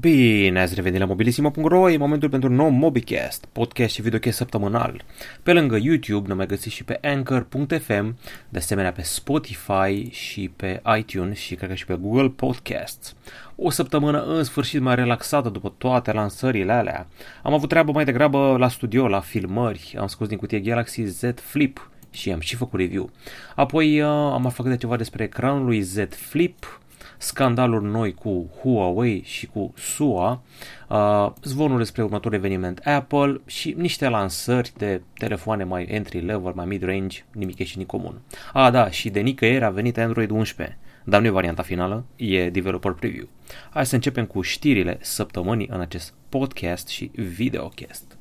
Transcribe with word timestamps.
Bine 0.00 0.60
ați 0.60 0.74
revenit 0.74 0.98
la 0.98 1.04
mobilisimo.ro, 1.06 1.90
e 1.90 1.96
momentul 1.96 2.28
pentru 2.28 2.48
un 2.48 2.54
nou 2.54 2.68
MobiCast, 2.68 3.44
podcast 3.52 3.94
și 3.94 4.02
videocast 4.02 4.36
săptămânal. 4.36 5.04
Pe 5.42 5.52
lângă 5.52 5.78
YouTube 5.80 6.28
ne 6.28 6.34
mai 6.34 6.46
găsiți 6.46 6.74
și 6.74 6.84
pe 6.84 6.98
Anchor.fm, 7.02 8.16
de 8.48 8.58
asemenea 8.58 8.92
pe 8.92 9.02
Spotify 9.02 10.10
și 10.10 10.50
pe 10.56 10.82
iTunes 10.98 11.38
și 11.38 11.54
cred 11.54 11.68
că 11.68 11.74
și 11.74 11.86
pe 11.86 11.94
Google 11.94 12.28
Podcasts. 12.28 13.14
O 13.56 13.70
săptămână 13.70 14.22
în 14.24 14.44
sfârșit 14.44 14.80
mai 14.80 14.94
relaxată 14.94 15.48
după 15.48 15.74
toate 15.78 16.12
lansările 16.12 16.72
alea. 16.72 17.06
Am 17.42 17.52
avut 17.52 17.68
treabă 17.68 17.92
mai 17.92 18.04
degrabă 18.04 18.56
la 18.58 18.68
studio, 18.68 19.08
la 19.08 19.20
filmări, 19.20 19.96
am 19.98 20.06
scos 20.06 20.28
din 20.28 20.36
cutie 20.36 20.60
Galaxy 20.60 21.02
Z 21.02 21.22
Flip 21.34 21.90
și 22.10 22.32
am 22.32 22.40
și 22.40 22.56
făcut 22.56 22.80
review. 22.80 23.10
Apoi 23.54 24.00
uh, 24.00 24.06
am 24.08 24.46
aflat 24.46 24.68
de 24.68 24.76
ceva 24.76 24.96
despre 24.96 25.24
ecranul 25.24 25.64
lui 25.64 25.80
Z 25.80 25.98
Flip, 26.10 26.80
scandaluri 27.18 27.84
noi 27.84 28.14
cu 28.14 28.50
Huawei 28.60 29.22
și 29.24 29.46
cu 29.46 29.72
SUA, 29.76 30.42
uh, 30.88 31.32
zvonuri 31.42 31.78
despre 31.78 32.02
următorul 32.02 32.38
eveniment 32.38 32.78
Apple 32.78 33.40
și 33.46 33.74
niște 33.78 34.08
lansări 34.08 34.72
de 34.76 35.02
telefoane 35.14 35.64
mai 35.64 35.84
entry-level, 35.84 36.52
mai 36.54 36.66
mid-range, 36.66 37.24
nimic 37.32 37.64
și 37.64 37.78
nici 37.78 37.86
comun. 37.86 38.20
A, 38.52 38.70
da, 38.70 38.90
și 38.90 39.10
de 39.10 39.20
nicăieri 39.20 39.64
a 39.64 39.70
venit 39.70 39.98
Android 39.98 40.30
11, 40.30 40.78
dar 41.04 41.20
nu 41.20 41.26
e 41.26 41.30
varianta 41.30 41.62
finală, 41.62 42.04
e 42.16 42.50
developer 42.50 42.92
preview. 42.92 43.28
Hai 43.70 43.86
să 43.86 43.94
începem 43.94 44.24
cu 44.24 44.40
știrile 44.40 44.98
săptămânii 45.00 45.68
în 45.70 45.80
acest 45.80 46.14
podcast 46.28 46.88
și 46.88 47.10
videocast. 47.14 48.18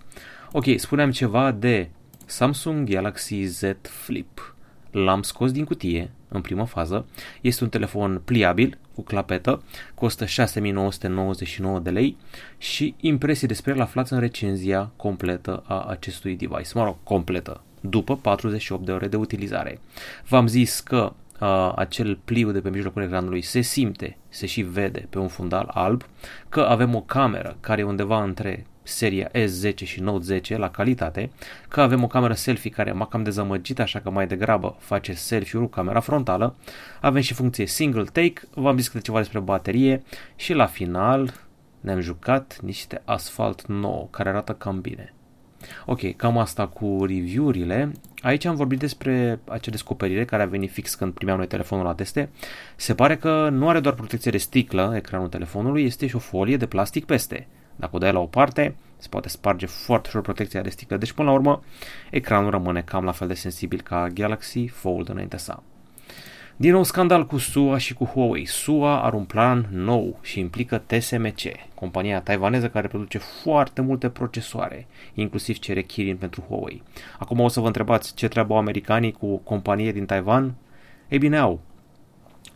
Ok, 0.51 0.65
spuneam 0.75 1.11
ceva 1.11 1.51
de 1.51 1.89
Samsung 2.25 2.89
Galaxy 2.89 3.43
Z 3.43 3.61
Flip. 3.81 4.55
L-am 4.91 5.21
scos 5.21 5.51
din 5.51 5.63
cutie 5.63 6.11
în 6.27 6.41
prima 6.41 6.65
fază. 6.65 7.05
Este 7.41 7.63
un 7.63 7.69
telefon 7.69 8.21
pliabil 8.25 8.77
cu 8.95 9.01
clapetă, 9.01 9.63
costă 9.95 10.25
6999 10.25 11.79
de 11.79 11.89
lei 11.89 12.17
și 12.57 12.95
impresii 12.99 13.47
despre 13.47 13.71
el 13.71 13.81
aflați 13.81 14.13
în 14.13 14.19
recenzia 14.19 14.91
completă 14.95 15.63
a 15.67 15.81
acestui 15.81 16.35
device. 16.35 16.69
Mă 16.73 16.83
rog, 16.83 16.95
completă, 17.03 17.61
după 17.81 18.17
48 18.17 18.85
de 18.85 18.91
ore 18.91 19.07
de 19.07 19.15
utilizare. 19.15 19.79
V-am 20.27 20.47
zis 20.47 20.79
că 20.79 21.13
uh, 21.39 21.71
acel 21.75 22.19
pliu 22.25 22.51
de 22.51 22.59
pe 22.59 22.69
mijlocul 22.69 23.01
ecranului 23.01 23.41
se 23.41 23.61
simte, 23.61 24.17
se 24.29 24.45
și 24.45 24.61
vede 24.61 25.07
pe 25.09 25.19
un 25.19 25.27
fundal 25.27 25.71
alb, 25.73 26.05
că 26.49 26.61
avem 26.61 26.95
o 26.95 27.01
cameră 27.01 27.57
care 27.59 27.81
e 27.81 27.83
undeva 27.83 28.23
între 28.23 28.65
seria 28.89 29.31
S10 29.31 29.75
și 29.83 30.01
Note 30.01 30.23
10 30.23 30.57
la 30.57 30.69
calitate, 30.69 31.31
că 31.67 31.81
avem 31.81 32.03
o 32.03 32.07
cameră 32.07 32.33
selfie 32.33 32.69
care 32.69 32.91
m-a 32.91 33.07
cam 33.07 33.23
dezamăgit, 33.23 33.79
așa 33.79 33.99
că 33.99 34.09
mai 34.09 34.27
degrabă 34.27 34.75
face 34.79 35.13
selfie-ul 35.13 35.65
cu 35.65 35.71
camera 35.71 35.99
frontală, 35.99 36.55
avem 37.01 37.21
și 37.21 37.33
funcție 37.33 37.65
single 37.65 38.03
take, 38.03 38.41
v-am 38.53 38.77
zis 38.77 38.87
câte 38.87 39.03
ceva 39.03 39.17
despre 39.17 39.39
baterie 39.39 40.03
și 40.35 40.53
la 40.53 40.65
final 40.65 41.33
ne-am 41.79 41.99
jucat 41.99 42.59
niște 42.61 43.01
asfalt 43.05 43.67
nou 43.67 44.07
care 44.11 44.29
arată 44.29 44.53
cam 44.53 44.81
bine. 44.81 45.13
Ok, 45.85 46.15
cam 46.15 46.37
asta 46.37 46.67
cu 46.67 47.05
review-urile. 47.05 47.91
Aici 48.21 48.45
am 48.45 48.55
vorbit 48.55 48.79
despre 48.79 49.39
acea 49.47 49.71
descoperire 49.71 50.25
care 50.25 50.43
a 50.43 50.45
venit 50.45 50.71
fix 50.71 50.95
când 50.95 51.13
primeam 51.13 51.37
noi 51.37 51.47
telefonul 51.47 51.85
la 51.85 51.93
teste. 51.93 52.29
Se 52.75 52.93
pare 52.93 53.17
că 53.17 53.49
nu 53.51 53.69
are 53.69 53.79
doar 53.79 53.93
protecție 53.93 54.31
de 54.31 54.37
sticlă 54.37 54.93
ecranul 54.95 55.27
telefonului, 55.27 55.83
este 55.83 56.07
și 56.07 56.15
o 56.15 56.19
folie 56.19 56.57
de 56.57 56.65
plastic 56.65 57.05
peste. 57.05 57.47
Dacă 57.79 57.95
o 57.95 57.99
dai 57.99 58.11
la 58.11 58.19
o 58.19 58.25
parte, 58.25 58.75
se 58.97 59.07
poate 59.09 59.29
sparge 59.29 59.65
foarte 59.65 60.07
ușor 60.07 60.21
protecția 60.21 60.61
de 60.61 60.69
sticlă. 60.69 60.97
Deci, 60.97 61.11
până 61.11 61.27
la 61.27 61.33
urmă, 61.33 61.63
ecranul 62.11 62.49
rămâne 62.49 62.81
cam 62.81 63.03
la 63.03 63.11
fel 63.11 63.27
de 63.27 63.33
sensibil 63.33 63.81
ca 63.81 64.07
Galaxy 64.13 64.67
Fold 64.67 65.09
înainte 65.09 65.37
sa. 65.37 65.63
Din 66.55 66.71
nou 66.71 66.83
scandal 66.83 67.25
cu 67.25 67.37
SUA 67.37 67.77
și 67.77 67.93
cu 67.93 68.05
Huawei. 68.05 68.45
SUA 68.45 69.03
are 69.03 69.15
un 69.15 69.23
plan 69.23 69.67
nou 69.71 70.19
și 70.21 70.39
implică 70.39 70.77
TSMC, 70.77 71.41
compania 71.73 72.21
taiwaneză 72.21 72.69
care 72.69 72.87
produce 72.87 73.17
foarte 73.17 73.81
multe 73.81 74.09
procesoare, 74.09 74.87
inclusiv 75.13 75.59
cere 75.59 75.81
Kirin 75.81 76.17
pentru 76.17 76.41
Huawei. 76.41 76.83
Acum 77.19 77.39
o 77.39 77.47
să 77.47 77.59
vă 77.59 77.67
întrebați 77.67 78.15
ce 78.15 78.27
treabă 78.27 78.53
au 78.53 78.59
americanii 78.59 79.11
cu 79.11 79.37
companie 79.37 79.91
din 79.91 80.05
Taiwan? 80.05 80.53
Ei 81.07 81.17
bine 81.17 81.37
au, 81.37 81.59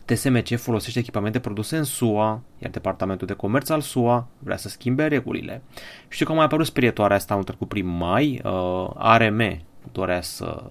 TSMC 0.04 0.56
folosește 0.56 0.98
echipamente 0.98 1.38
produse 1.38 1.76
în 1.76 1.84
SUA, 1.84 2.40
iar 2.58 2.70
Departamentul 2.70 3.26
de 3.26 3.32
Comerț 3.32 3.68
al 3.68 3.80
SUA 3.80 4.26
vrea 4.38 4.56
să 4.56 4.68
schimbe 4.68 5.06
regulile. 5.06 5.62
Știu 6.08 6.26
că 6.26 6.32
a 6.32 6.34
mai 6.34 6.44
apărut 6.44 6.66
sperietoarea 6.66 7.16
asta 7.16 7.32
anul 7.32 7.44
trecut 7.44 7.68
prin 7.68 7.86
mai, 7.86 8.40
uh, 8.44 8.90
ARM 8.94 9.60
dorea 9.92 10.20
să 10.20 10.62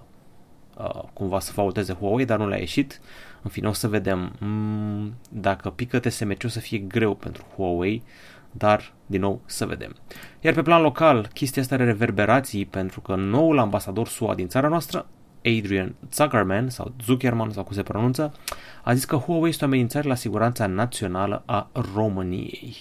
uh, 0.76 1.02
cumva 1.12 1.38
să 1.38 1.52
faulteze 1.52 1.92
Huawei, 1.92 2.24
dar 2.24 2.38
nu 2.38 2.48
le-a 2.48 2.58
ieșit. 2.58 3.00
În 3.42 3.50
fine, 3.50 3.68
o 3.68 3.72
să 3.72 3.88
vedem 3.88 4.32
mm, 4.40 5.14
dacă 5.30 5.70
pică 5.70 5.98
TSMC 5.98 6.42
o 6.44 6.48
să 6.48 6.60
fie 6.60 6.78
greu 6.78 7.14
pentru 7.14 7.44
Huawei, 7.56 8.02
dar 8.50 8.92
din 9.06 9.20
nou 9.20 9.40
să 9.46 9.66
vedem. 9.66 9.96
Iar 10.40 10.54
pe 10.54 10.62
plan 10.62 10.82
local, 10.82 11.30
chestia 11.32 11.62
asta 11.62 11.74
are 11.74 11.84
reverberații 11.84 12.64
pentru 12.64 13.00
că 13.00 13.14
noul 13.14 13.58
ambasador 13.58 14.08
SUA 14.08 14.34
din 14.34 14.48
țara 14.48 14.68
noastră 14.68 15.06
Adrian 15.44 15.94
Zuckerman 16.12 16.68
sau 16.68 16.94
Zuckerman 17.04 17.50
sau 17.50 17.64
cum 17.64 17.74
se 17.74 17.82
pronunță, 17.82 18.34
a 18.82 18.94
zis 18.94 19.04
că 19.04 19.16
Huawei 19.16 19.50
este 19.50 19.64
o 19.64 19.66
amenințare 19.66 20.08
la 20.08 20.14
siguranța 20.14 20.66
națională 20.66 21.42
a 21.46 21.70
României. 21.94 22.76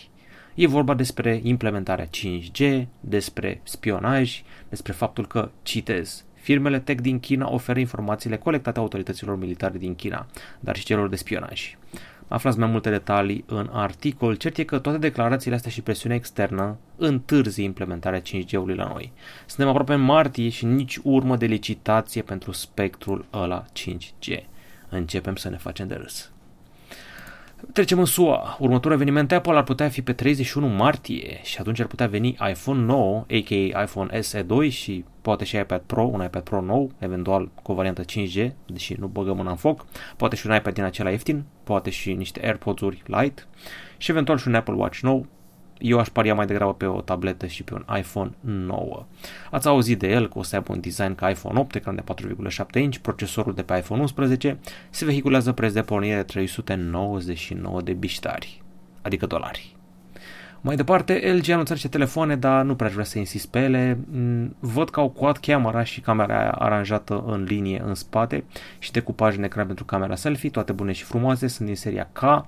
E 0.56 0.68
vorba 0.68 0.94
despre 0.94 1.40
implementarea 1.44 2.08
5G, 2.08 2.86
despre 3.00 3.62
spionaj, 3.64 4.42
despre 4.70 4.94
faptul 4.94 5.28
că, 5.28 5.52
citez, 5.64 6.26
firmele 6.34 6.80
tech 6.80 7.02
din 7.02 7.20
China 7.20 7.52
oferă 7.52 7.80
informațiile 7.80 8.38
colectate 8.38 8.80
autorităților 8.80 9.38
militare 9.38 9.78
din 9.78 9.96
China, 9.96 10.26
dar 10.60 10.76
și 10.76 10.86
celor 10.86 11.10
de 11.10 11.16
spionaj. 11.16 11.78
Aflați 12.34 12.60
mai 12.60 12.68
multe 12.68 12.90
detalii 12.90 13.44
în 13.48 13.70
articol. 13.72 14.36
Cert 14.36 14.58
e 14.58 14.64
că 14.64 14.80
toate 14.80 14.98
declarațiile 14.98 15.56
astea 15.56 15.72
și 15.72 15.82
presiunea 15.82 16.18
externă 16.18 16.78
întârzi 16.96 17.64
implementarea 17.64 18.22
5G-ului 18.22 18.76
la 18.76 18.88
noi. 18.88 19.12
Suntem 19.46 19.68
aproape 19.68 19.94
în 19.94 20.02
martie 20.02 20.50
și 20.50 20.66
nici 20.66 21.00
urmă 21.04 21.36
de 21.36 21.46
licitație 21.46 22.22
pentru 22.22 22.52
spectrul 22.52 23.26
ăla 23.34 23.66
5G. 23.66 24.44
Începem 24.90 25.36
să 25.36 25.50
ne 25.50 25.58
facem 25.58 25.88
de 25.88 25.96
râs. 25.96 26.33
Trecem 27.72 28.00
în 28.00 28.06
SUA. 28.06 28.58
Următorul 28.60 28.96
eveniment 28.96 29.32
Apple 29.32 29.58
ar 29.58 29.64
putea 29.64 29.90
fi 29.90 30.02
pe 30.02 30.14
31 30.14 30.68
martie 30.68 31.40
și 31.44 31.58
atunci 31.60 31.80
ar 31.80 31.88
putea 31.88 32.08
veni 32.08 32.38
iPhone 32.50 32.80
9, 32.80 33.18
a.k.a. 33.18 33.82
iPhone 33.82 34.20
SE2 34.20 34.72
și 34.72 35.06
poate 35.22 35.44
și 35.44 35.58
iPad 35.58 35.82
Pro, 35.86 36.04
un 36.04 36.24
iPad 36.24 36.44
Pro 36.44 36.62
nou, 36.62 36.92
eventual 36.98 37.50
cu 37.62 37.72
o 37.72 37.76
variantă 37.76 38.02
5G, 38.02 38.52
deși 38.66 38.96
nu 39.00 39.08
băgăm 39.08 39.36
mâna 39.36 39.50
în 39.50 39.56
foc, 39.56 39.86
poate 40.18 40.36
și 40.36 40.48
un 40.48 40.56
iPad 40.56 40.74
din 40.74 40.84
acela 40.84 41.10
ieftin, 41.10 41.44
poate 41.64 41.90
și 41.90 42.14
niște 42.14 42.46
AirPods-uri 42.46 43.04
light 43.06 43.48
și 43.98 44.12
eventual 44.12 44.38
și 44.38 44.48
un 44.48 44.56
Apple 44.56 44.74
Watch 44.74 45.00
nou, 45.00 45.26
eu 45.84 46.00
aș 46.00 46.10
paria 46.10 46.36
mai 46.36 46.46
degrabă 46.46 46.74
pe 46.74 46.86
o 46.86 47.02
tabletă 47.02 47.46
și 47.46 47.64
pe 47.64 47.74
un 47.74 47.98
iPhone 47.98 48.32
9. 48.40 49.06
Ați 49.52 49.68
auzit 49.68 50.00
de 50.00 50.08
el 50.08 50.30
că 50.30 50.38
o 50.38 50.44
să 50.44 50.56
aibă 50.56 50.74
un 50.74 50.80
design 50.80 51.16
ca 51.16 51.30
iPhone 51.30 51.60
8, 51.60 51.76
ecran 51.76 51.96
de 51.96 52.04
4,7 52.52 52.82
inch, 52.82 52.98
procesorul 52.98 53.54
de 53.54 53.64
pe 53.64 53.78
iPhone 53.78 54.02
11, 54.02 54.58
se 54.90 55.06
vehiculează 55.06 55.52
preț 55.52 55.74
de 55.74 55.82
pornire 55.82 56.16
de 56.16 56.24
399 56.24 57.82
de 57.82 57.94
biștari, 57.94 58.62
adică 59.02 59.26
dolari. 59.26 59.73
Mai 60.66 60.76
departe, 60.76 61.14
LG 61.14 61.50
a 61.50 61.54
anunțat 61.54 61.74
niște 61.74 61.88
telefoane, 61.88 62.36
dar 62.36 62.64
nu 62.64 62.76
prea 62.76 62.88
aș 62.88 62.94
vrea 62.94 63.06
să 63.06 63.18
insist 63.18 63.48
pe 63.48 63.60
ele. 63.60 64.00
Mm, 64.12 64.56
văd 64.60 64.90
că 64.90 65.00
au 65.00 65.10
quad 65.10 65.38
camera 65.38 65.84
și 65.84 66.02
camera 66.02 66.52
aranjată 66.52 67.24
în 67.28 67.44
linie 67.44 67.82
în 67.86 67.94
spate 67.94 68.44
și 68.80 68.92
decupaj 68.92 69.38
în 69.38 69.44
ecran 69.44 69.66
pentru 69.66 69.86
camera 69.86 70.16
selfie, 70.16 70.50
toate 70.50 70.72
bune 70.72 70.92
și 70.92 71.04
frumoase, 71.04 71.48
sunt 71.48 71.68
din 71.68 71.76
seria 71.76 72.10
K, 72.12 72.46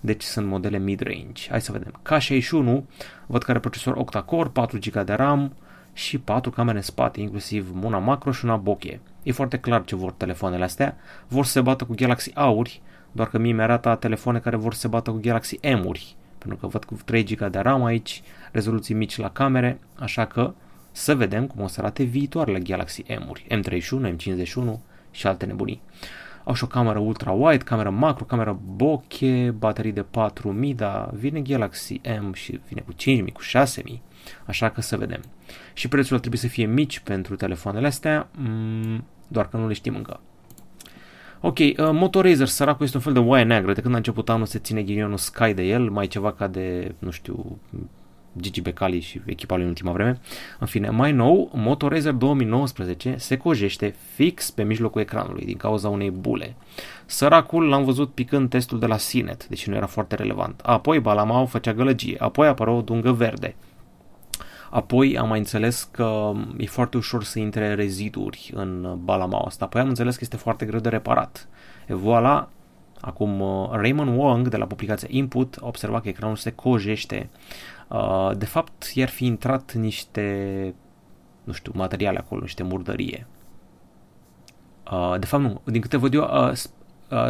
deci 0.00 0.22
sunt 0.22 0.46
modele 0.46 0.78
mid-range. 0.78 1.48
Hai 1.50 1.60
să 1.60 1.72
vedem. 1.72 2.00
K61, 2.02 2.82
văd 3.26 3.42
că 3.42 3.50
are 3.50 3.58
procesor 3.58 3.96
octa-core, 3.96 4.48
4 4.48 4.78
GB 4.78 5.04
de 5.04 5.12
RAM 5.12 5.52
și 5.92 6.18
4 6.18 6.50
camere 6.50 6.76
în 6.76 6.82
spate, 6.82 7.20
inclusiv 7.20 7.84
una 7.84 7.98
macro 7.98 8.32
și 8.32 8.44
una 8.44 8.56
bokeh. 8.56 8.98
E 9.22 9.32
foarte 9.32 9.58
clar 9.58 9.84
ce 9.84 9.96
vor 9.96 10.12
telefoanele 10.12 10.64
astea. 10.64 10.96
Vor 11.28 11.44
să 11.44 11.50
se 11.50 11.60
bată 11.60 11.84
cu 11.84 11.94
Galaxy 11.96 12.30
A-uri, 12.34 12.82
doar 13.12 13.28
că 13.28 13.38
mie 13.38 13.52
mi-arată 13.52 13.96
telefoane 14.00 14.38
care 14.38 14.56
vor 14.56 14.74
să 14.74 14.80
se 14.80 14.88
bată 14.88 15.10
cu 15.10 15.18
Galaxy 15.22 15.58
M-uri 15.62 16.16
pentru 16.38 16.58
că 16.58 16.66
văd 16.66 16.84
cu 16.84 16.98
3 17.04 17.24
GB 17.24 17.50
de 17.50 17.58
RAM 17.58 17.84
aici, 17.84 18.22
rezoluții 18.52 18.94
mici 18.94 19.16
la 19.16 19.30
camere, 19.30 19.78
așa 19.98 20.26
că 20.26 20.54
să 20.92 21.14
vedem 21.14 21.46
cum 21.46 21.62
o 21.62 21.66
să 21.66 21.80
arate 21.80 22.02
viitoarele 22.02 22.58
Galaxy 22.58 23.04
M-uri, 23.08 23.46
M31, 23.50 24.16
M51 24.16 24.78
și 25.10 25.26
alte 25.26 25.46
nebunii. 25.46 25.80
Au 26.44 26.54
și 26.54 26.64
o 26.64 26.66
cameră 26.66 26.98
ultra-wide, 26.98 27.64
cameră 27.64 27.90
macro, 27.90 28.24
cameră 28.24 28.60
bokeh, 28.76 29.50
baterii 29.50 29.92
de 29.92 30.02
4000, 30.02 30.74
dar 30.74 31.10
vine 31.12 31.40
Galaxy 31.40 32.00
M 32.20 32.32
și 32.32 32.60
vine 32.68 32.80
cu 32.80 32.92
5000, 32.92 33.32
cu 33.32 33.40
6000, 33.40 34.02
așa 34.44 34.70
că 34.70 34.80
să 34.80 34.96
vedem. 34.96 35.20
Și 35.72 35.88
prețul 35.88 36.14
ar 36.14 36.20
trebui 36.20 36.38
să 36.38 36.48
fie 36.48 36.66
mici 36.66 36.98
pentru 36.98 37.36
telefoanele 37.36 37.86
astea, 37.86 38.28
mm, 38.38 39.04
doar 39.28 39.48
că 39.48 39.56
nu 39.56 39.66
le 39.66 39.72
știm 39.72 39.96
încă. 39.96 40.20
Ok, 41.40 41.58
uh, 41.58 41.74
Motorazer, 41.76 42.46
săracul 42.46 42.84
este 42.84 42.96
un 42.96 43.02
fel 43.02 43.12
de 43.12 43.18
oaie 43.18 43.44
neagră, 43.44 43.72
de 43.72 43.80
când 43.80 43.94
a 43.94 43.96
început 43.96 44.28
anul 44.28 44.46
se 44.46 44.58
ține 44.58 44.82
ghinionul 44.82 45.16
Sky 45.16 45.54
de 45.54 45.62
el, 45.62 45.90
mai 45.90 46.06
ceva 46.06 46.32
ca 46.32 46.46
de, 46.46 46.94
nu 46.98 47.10
știu, 47.10 47.58
Gigi 48.40 48.60
Becali 48.60 49.00
și 49.00 49.20
echipa 49.24 49.54
lui 49.54 49.62
în 49.62 49.68
ultima 49.68 49.92
vreme. 49.92 50.20
În 50.58 50.66
fine, 50.66 50.90
mai 50.90 51.12
nou, 51.12 51.50
Moto 51.54 51.88
Razer 51.88 52.12
2019 52.12 53.14
se 53.18 53.36
cojește 53.36 53.94
fix 54.14 54.50
pe 54.50 54.62
mijlocul 54.62 55.00
ecranului 55.00 55.44
din 55.44 55.56
cauza 55.56 55.88
unei 55.88 56.10
bule. 56.10 56.56
Săracul 57.06 57.68
l-am 57.68 57.84
văzut 57.84 58.14
picând 58.14 58.50
testul 58.50 58.78
de 58.78 58.86
la 58.86 58.96
Sinet, 58.96 59.46
deși 59.46 59.68
nu 59.68 59.74
era 59.74 59.86
foarte 59.86 60.14
relevant. 60.14 60.60
Apoi 60.64 61.00
Balamau 61.00 61.46
făcea 61.46 61.72
gălăgie, 61.72 62.16
apoi 62.18 62.46
apără 62.46 62.70
o 62.70 62.80
dungă 62.80 63.12
verde. 63.12 63.54
Apoi 64.76 65.18
am 65.18 65.28
mai 65.28 65.38
înțeles 65.38 65.88
că 65.90 66.32
e 66.56 66.66
foarte 66.66 66.96
ușor 66.96 67.24
să 67.24 67.38
intre 67.38 67.74
reziduri 67.74 68.50
în 68.54 68.98
Balamau 69.04 69.44
asta. 69.46 69.64
Apoi 69.64 69.80
am 69.80 69.88
înțeles 69.88 70.14
că 70.14 70.20
este 70.22 70.36
foarte 70.36 70.66
greu 70.66 70.80
de 70.80 70.88
reparat. 70.88 71.48
E 71.86 71.94
voilà, 71.94 72.48
Acum, 73.00 73.40
uh, 73.40 73.68
Raymond 73.70 74.18
Wong 74.18 74.48
de 74.48 74.56
la 74.56 74.66
publicația 74.66 75.08
Input 75.10 75.56
a 75.60 75.66
observat 75.66 76.02
că 76.02 76.08
ecranul 76.08 76.36
se 76.36 76.50
cojește. 76.50 77.30
Uh, 77.88 78.30
de 78.36 78.44
fapt, 78.44 78.90
i-ar 78.94 79.08
fi 79.08 79.26
intrat 79.26 79.72
niște, 79.72 80.74
nu 81.44 81.52
știu, 81.52 81.72
materiale 81.74 82.18
acolo, 82.18 82.40
niște 82.40 82.62
murdărie. 82.62 83.26
Uh, 84.92 85.14
de 85.18 85.26
fapt, 85.26 85.42
nu. 85.42 85.60
Din 85.64 85.80
câte 85.80 85.96
văd 85.96 86.14
eu, 86.14 86.52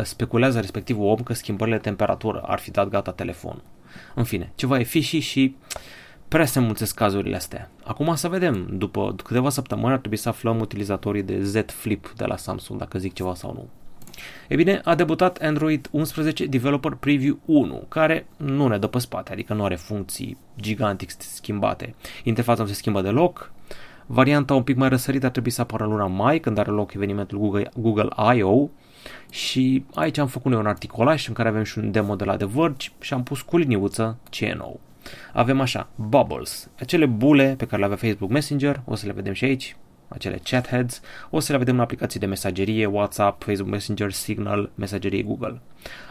speculează 0.03 0.61
respectivul 0.61 1.09
om 1.09 1.23
că 1.23 1.33
schimbările 1.33 1.77
de 1.77 1.83
temperatură 1.83 2.43
ar 2.47 2.59
fi 2.59 2.71
dat 2.71 2.89
gata 2.89 3.13
telefonul. 3.13 3.63
În 4.15 4.25
fine, 4.25 4.53
ceva 4.55 4.79
e 4.79 4.83
fishy 4.83 5.19
și 5.19 5.57
prea 6.29 6.45
se 6.45 6.61
mulțesc 6.61 6.95
cazurile 6.95 7.37
astea. 7.37 7.71
Acum 7.85 8.15
să 8.15 8.29
vedem, 8.29 8.67
după 8.73 9.15
câteva 9.25 9.51
săptămâni 9.51 9.93
ar 9.93 9.99
trebui 9.99 10.17
să 10.17 10.29
aflăm 10.29 10.61
utilizatorii 10.61 11.23
de 11.23 11.43
Z 11.43 11.55
Flip 11.67 12.13
de 12.17 12.25
la 12.25 12.37
Samsung, 12.37 12.79
dacă 12.79 12.99
zic 12.99 13.13
ceva 13.13 13.35
sau 13.35 13.53
nu. 13.53 13.69
E 14.49 14.57
bine, 14.57 14.81
a 14.85 14.95
debutat 14.95 15.37
Android 15.37 15.89
11 15.91 16.47
Developer 16.47 16.93
Preview 16.93 17.39
1, 17.45 17.85
care 17.89 18.27
nu 18.37 18.67
ne 18.67 18.79
dă 18.79 18.87
pe 18.87 18.99
spate, 18.99 19.33
adică 19.33 19.55
nu 19.55 19.65
are 19.65 19.77
funcții 19.77 20.37
gigantic 20.61 21.11
schimbate. 21.19 21.95
Interfața 22.25 22.63
nu 22.63 22.69
se 22.69 22.75
schimbă 22.75 23.01
deloc, 23.01 23.53
varianta 24.07 24.55
un 24.55 24.63
pic 24.63 24.77
mai 24.77 24.89
răsărită 24.89 25.27
ar 25.27 25.33
trebui 25.33 25.51
să 25.51 25.61
apară 25.61 25.85
în 25.85 25.91
luna 25.91 26.07
mai, 26.07 26.39
când 26.39 26.59
are 26.59 26.71
loc 26.71 26.95
evenimentul 26.95 27.39
Google, 27.39 27.71
Google 27.77 28.09
I.O., 28.37 28.69
și 29.31 29.85
aici 29.95 30.19
am 30.19 30.27
făcut 30.27 30.51
noi 30.51 30.61
un 30.61 30.67
articolaj 30.67 31.29
în 31.29 31.35
care 31.35 31.49
avem 31.49 31.63
și 31.63 31.79
un 31.79 31.91
demo 31.91 32.17
de 32.17 32.25
la 32.25 32.37
The 32.37 32.47
Verge 32.47 32.89
și 33.01 33.15
am 33.15 33.23
pus 33.23 33.41
cu 33.41 33.57
liniuță 33.57 34.17
ce 34.31 34.45
e 34.45 34.55
nou. 34.55 34.81
Avem 35.33 35.61
așa, 35.61 35.89
Bubbles, 35.95 36.71
acele 36.79 37.07
bule 37.07 37.55
pe 37.59 37.67
care 37.67 37.79
le 37.79 37.85
avea 37.85 37.97
Facebook 37.97 38.31
Messenger, 38.31 38.81
o 38.85 38.95
să 38.95 39.07
le 39.07 39.13
vedem 39.13 39.33
și 39.33 39.45
aici, 39.45 39.77
acele 40.09 40.41
chat 40.45 40.69
heads, 40.69 41.01
o 41.31 41.41
să 41.41 41.53
le 41.53 41.59
vedem 41.59 41.75
în 41.75 41.81
aplicații 41.81 42.21
de 42.21 42.27
mesagerie, 42.27 42.87
WhatsApp, 42.87 43.43
Facebook 43.43 43.71
Messenger, 43.71 44.11
Signal, 44.11 44.71
mesagerie 44.75 45.23
Google. 45.23 45.61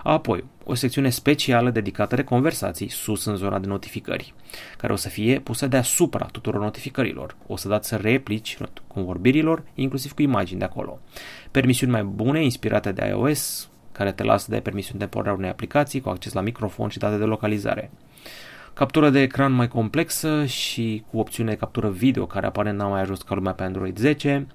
Apoi, 0.03 0.43
o 0.63 0.73
secțiune 0.73 1.09
specială 1.09 1.69
dedicată 1.69 2.15
de 2.15 2.23
conversații 2.23 2.89
sus 2.89 3.25
în 3.25 3.35
zona 3.35 3.59
de 3.59 3.67
notificări, 3.67 4.33
care 4.77 4.93
o 4.93 4.95
să 4.95 5.09
fie 5.09 5.39
pusă 5.39 5.67
deasupra 5.67 6.25
tuturor 6.25 6.61
notificărilor. 6.61 7.35
O 7.47 7.57
să 7.57 7.67
dați 7.67 7.87
să 7.87 7.95
replici 7.95 8.57
convorbirilor, 8.87 9.63
inclusiv 9.73 10.13
cu 10.13 10.21
imagini 10.21 10.59
de 10.59 10.65
acolo. 10.65 10.99
Permisiuni 11.51 11.91
mai 11.91 12.03
bune, 12.03 12.43
inspirate 12.43 12.91
de 12.91 13.05
iOS, 13.05 13.69
care 13.91 14.11
te 14.11 14.23
lasă 14.23 14.51
de 14.51 14.59
permisiuni 14.59 14.99
temporare 14.99 15.35
unei 15.35 15.49
aplicații 15.49 16.01
cu 16.01 16.09
acces 16.09 16.33
la 16.33 16.41
microfon 16.41 16.89
și 16.89 16.97
date 16.97 17.17
de 17.17 17.23
localizare. 17.23 17.91
Captură 18.75 19.09
de 19.09 19.21
ecran 19.21 19.51
mai 19.51 19.67
complexă 19.67 20.45
și 20.45 21.03
cu 21.11 21.17
opțiune 21.17 21.49
de 21.49 21.55
captură 21.55 21.89
video 21.89 22.25
care 22.25 22.45
aparent 22.45 22.77
n-a 22.77 22.87
mai 22.87 23.01
ajuns 23.01 23.21
ca 23.21 23.35
lumea 23.35 23.53
pe 23.53 23.63
Android 23.63 23.97
10, 23.97 24.47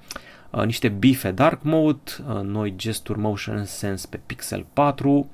uh, 0.51 0.65
niște 0.65 0.89
bife 0.89 1.31
dark 1.31 1.63
mode, 1.63 2.01
uh, 2.29 2.41
noi 2.43 2.77
gesturi 2.77 3.19
motion 3.19 3.65
sense 3.65 4.07
pe 4.11 4.21
Pixel 4.27 4.67
4, 4.73 5.31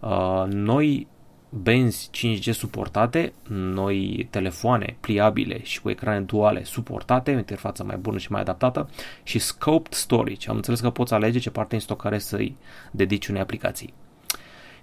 uh, 0.00 0.44
noi 0.48 1.06
benzi 1.50 2.10
5G 2.10 2.50
suportate, 2.50 3.32
noi 3.48 4.28
telefoane 4.30 4.96
pliabile 5.00 5.62
și 5.62 5.80
cu 5.80 5.90
ecrane 5.90 6.20
duale 6.20 6.64
suportate, 6.64 7.34
o 7.34 7.38
interfață 7.38 7.84
mai 7.84 7.96
bună 7.96 8.18
și 8.18 8.32
mai 8.32 8.40
adaptată 8.40 8.88
și 9.22 9.38
scoped 9.38 9.92
storage. 9.92 10.48
Am 10.48 10.56
înțeles 10.56 10.80
că 10.80 10.90
poți 10.90 11.14
alege 11.14 11.38
ce 11.38 11.50
parte 11.50 11.74
în 11.74 11.80
stocare 11.80 12.18
să-i 12.18 12.56
dedici 12.90 13.26
unei 13.26 13.40
aplicații. 13.40 13.94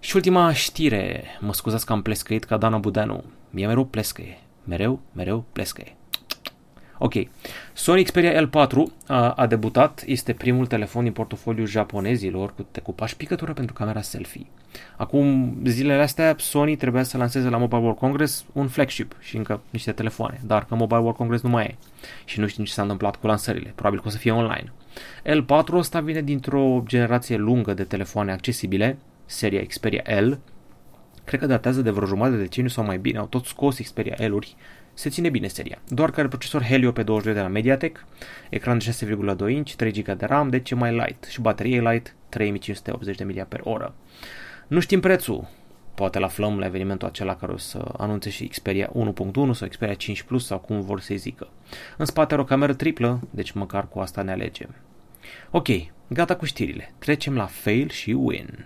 Și 0.04 0.16
ultima 0.16 0.54
știre, 0.54 1.24
mă 1.40 1.54
scuzați 1.54 1.86
că 1.86 1.94
am 1.94 2.02
plescăit 2.02 2.44
ca 2.44 2.58
Dana 2.58 2.78
Budeanu, 2.78 3.24
mie 3.50 3.68
mereu 3.68 3.86
plescăie, 3.86 4.40
mereu, 4.64 5.00
mereu 5.12 5.46
plescăie. 5.54 5.96
Ok, 6.98 7.14
Sony 7.74 8.04
Xperia 8.04 8.50
L4 8.50 8.76
a, 9.08 9.32
a 9.32 9.48
debutat, 9.48 10.04
este 10.06 10.34
primul 10.34 10.68
telefon 10.68 11.04
din 11.04 11.12
portofoliu 11.12 11.66
japonezilor 11.66 12.54
cu 12.56 12.66
decupaj 12.72 13.14
picătură 13.14 13.54
pentru 13.54 13.74
camera 13.74 14.02
selfie. 14.02 14.46
Acum, 14.98 15.58
zilele 15.66 16.02
astea, 16.02 16.36
Sony 16.38 16.76
trebuia 16.76 17.04
să 17.04 17.18
lanseze 17.18 17.50
la 17.50 17.58
Mobile 17.58 17.82
World 17.82 17.98
Congress 17.98 18.46
un 18.54 18.68
flagship 18.68 19.16
și 19.20 19.38
încă 19.38 19.62
niște 19.70 19.92
telefoane, 19.92 20.42
dar 20.46 20.66
că 20.66 20.76
Mobile 20.76 21.00
World 21.00 21.18
Congress 21.18 21.44
nu 21.44 21.50
mai 21.50 21.66
e. 21.66 21.76
Și 22.26 22.40
nu 22.40 22.48
știm 22.48 22.64
ce 22.64 22.72
s-a 22.72 22.82
întâmplat 22.82 23.16
cu 23.16 23.28
lansările, 23.28 23.72
probabil 23.76 24.02
că 24.02 24.08
o 24.08 24.12
să 24.12 24.18
fie 24.18 24.32
online. 24.32 24.72
L4 25.24 25.74
ăsta 25.74 26.00
vine 26.00 26.22
dintr-o 26.22 26.84
generație 26.86 27.38
lungă 27.38 27.74
de 27.74 27.84
telefoane 27.84 28.32
accesibile, 28.32 28.98
seria 29.34 29.66
Xperia 29.66 30.20
L, 30.20 30.40
cred 31.24 31.40
că 31.40 31.46
datează 31.46 31.82
de 31.82 31.90
vreo 31.90 32.08
jumătate 32.08 32.36
de 32.36 32.42
deceniu 32.42 32.70
sau 32.70 32.84
mai 32.84 32.98
bine, 32.98 33.18
au 33.18 33.26
tot 33.26 33.46
scos 33.46 33.80
Xperia 33.80 34.28
L-uri, 34.28 34.56
se 34.94 35.10
ține 35.10 35.30
bine 35.30 35.48
seria. 35.48 35.82
Doar 35.88 36.12
că 36.12 36.20
are 36.20 36.30
procesor 36.30 36.64
Helio 36.64 36.92
pe 36.92 37.04
22 37.04 37.38
de 37.38 37.42
la 37.42 37.54
Mediatek, 37.54 38.06
ecran 38.50 38.78
de 38.78 38.96
6,2 39.46 39.50
inch, 39.50 39.72
3 39.72 39.92
GB 39.92 40.18
de 40.18 40.26
RAM, 40.26 40.50
deci 40.50 40.72
e 40.72 40.76
mai 40.76 40.92
light 40.92 41.24
și 41.24 41.42
baterie 41.42 41.82
light 41.82 42.16
3580 42.30 43.18
de 43.18 43.24
mAh. 43.24 43.90
Nu 44.68 44.80
știm 44.80 45.00
prețul, 45.00 45.48
poate 45.96 46.20
la 46.20 46.26
aflăm 46.26 46.60
la 46.60 46.66
evenimentul 46.66 47.08
acela 47.08 47.36
care 47.36 47.52
o 47.52 47.58
să 47.58 47.92
anunțe 47.98 48.30
și 48.30 48.48
Xperia 48.48 48.92
1.1 49.16 49.34
sau 49.52 49.68
Xperia 49.68 49.94
5 49.94 50.22
Plus 50.22 50.46
sau 50.46 50.60
cum 50.60 50.82
vor 50.82 51.00
să-i 51.00 51.18
zică. 51.18 51.50
În 51.98 52.06
spate 52.06 52.34
are 52.34 52.42
o 52.42 52.46
cameră 52.46 52.74
triplă, 52.74 53.20
deci 53.30 53.52
măcar 53.52 53.88
cu 53.88 54.00
asta 54.00 54.22
ne 54.22 54.32
alegem. 54.32 54.76
Ok, 55.52 55.68
gata 56.08 56.36
cu 56.36 56.46
știrile. 56.46 56.94
Trecem 57.00 57.36
la 57.36 57.46
fail 57.46 57.90
și 57.90 58.12
win. 58.12 58.66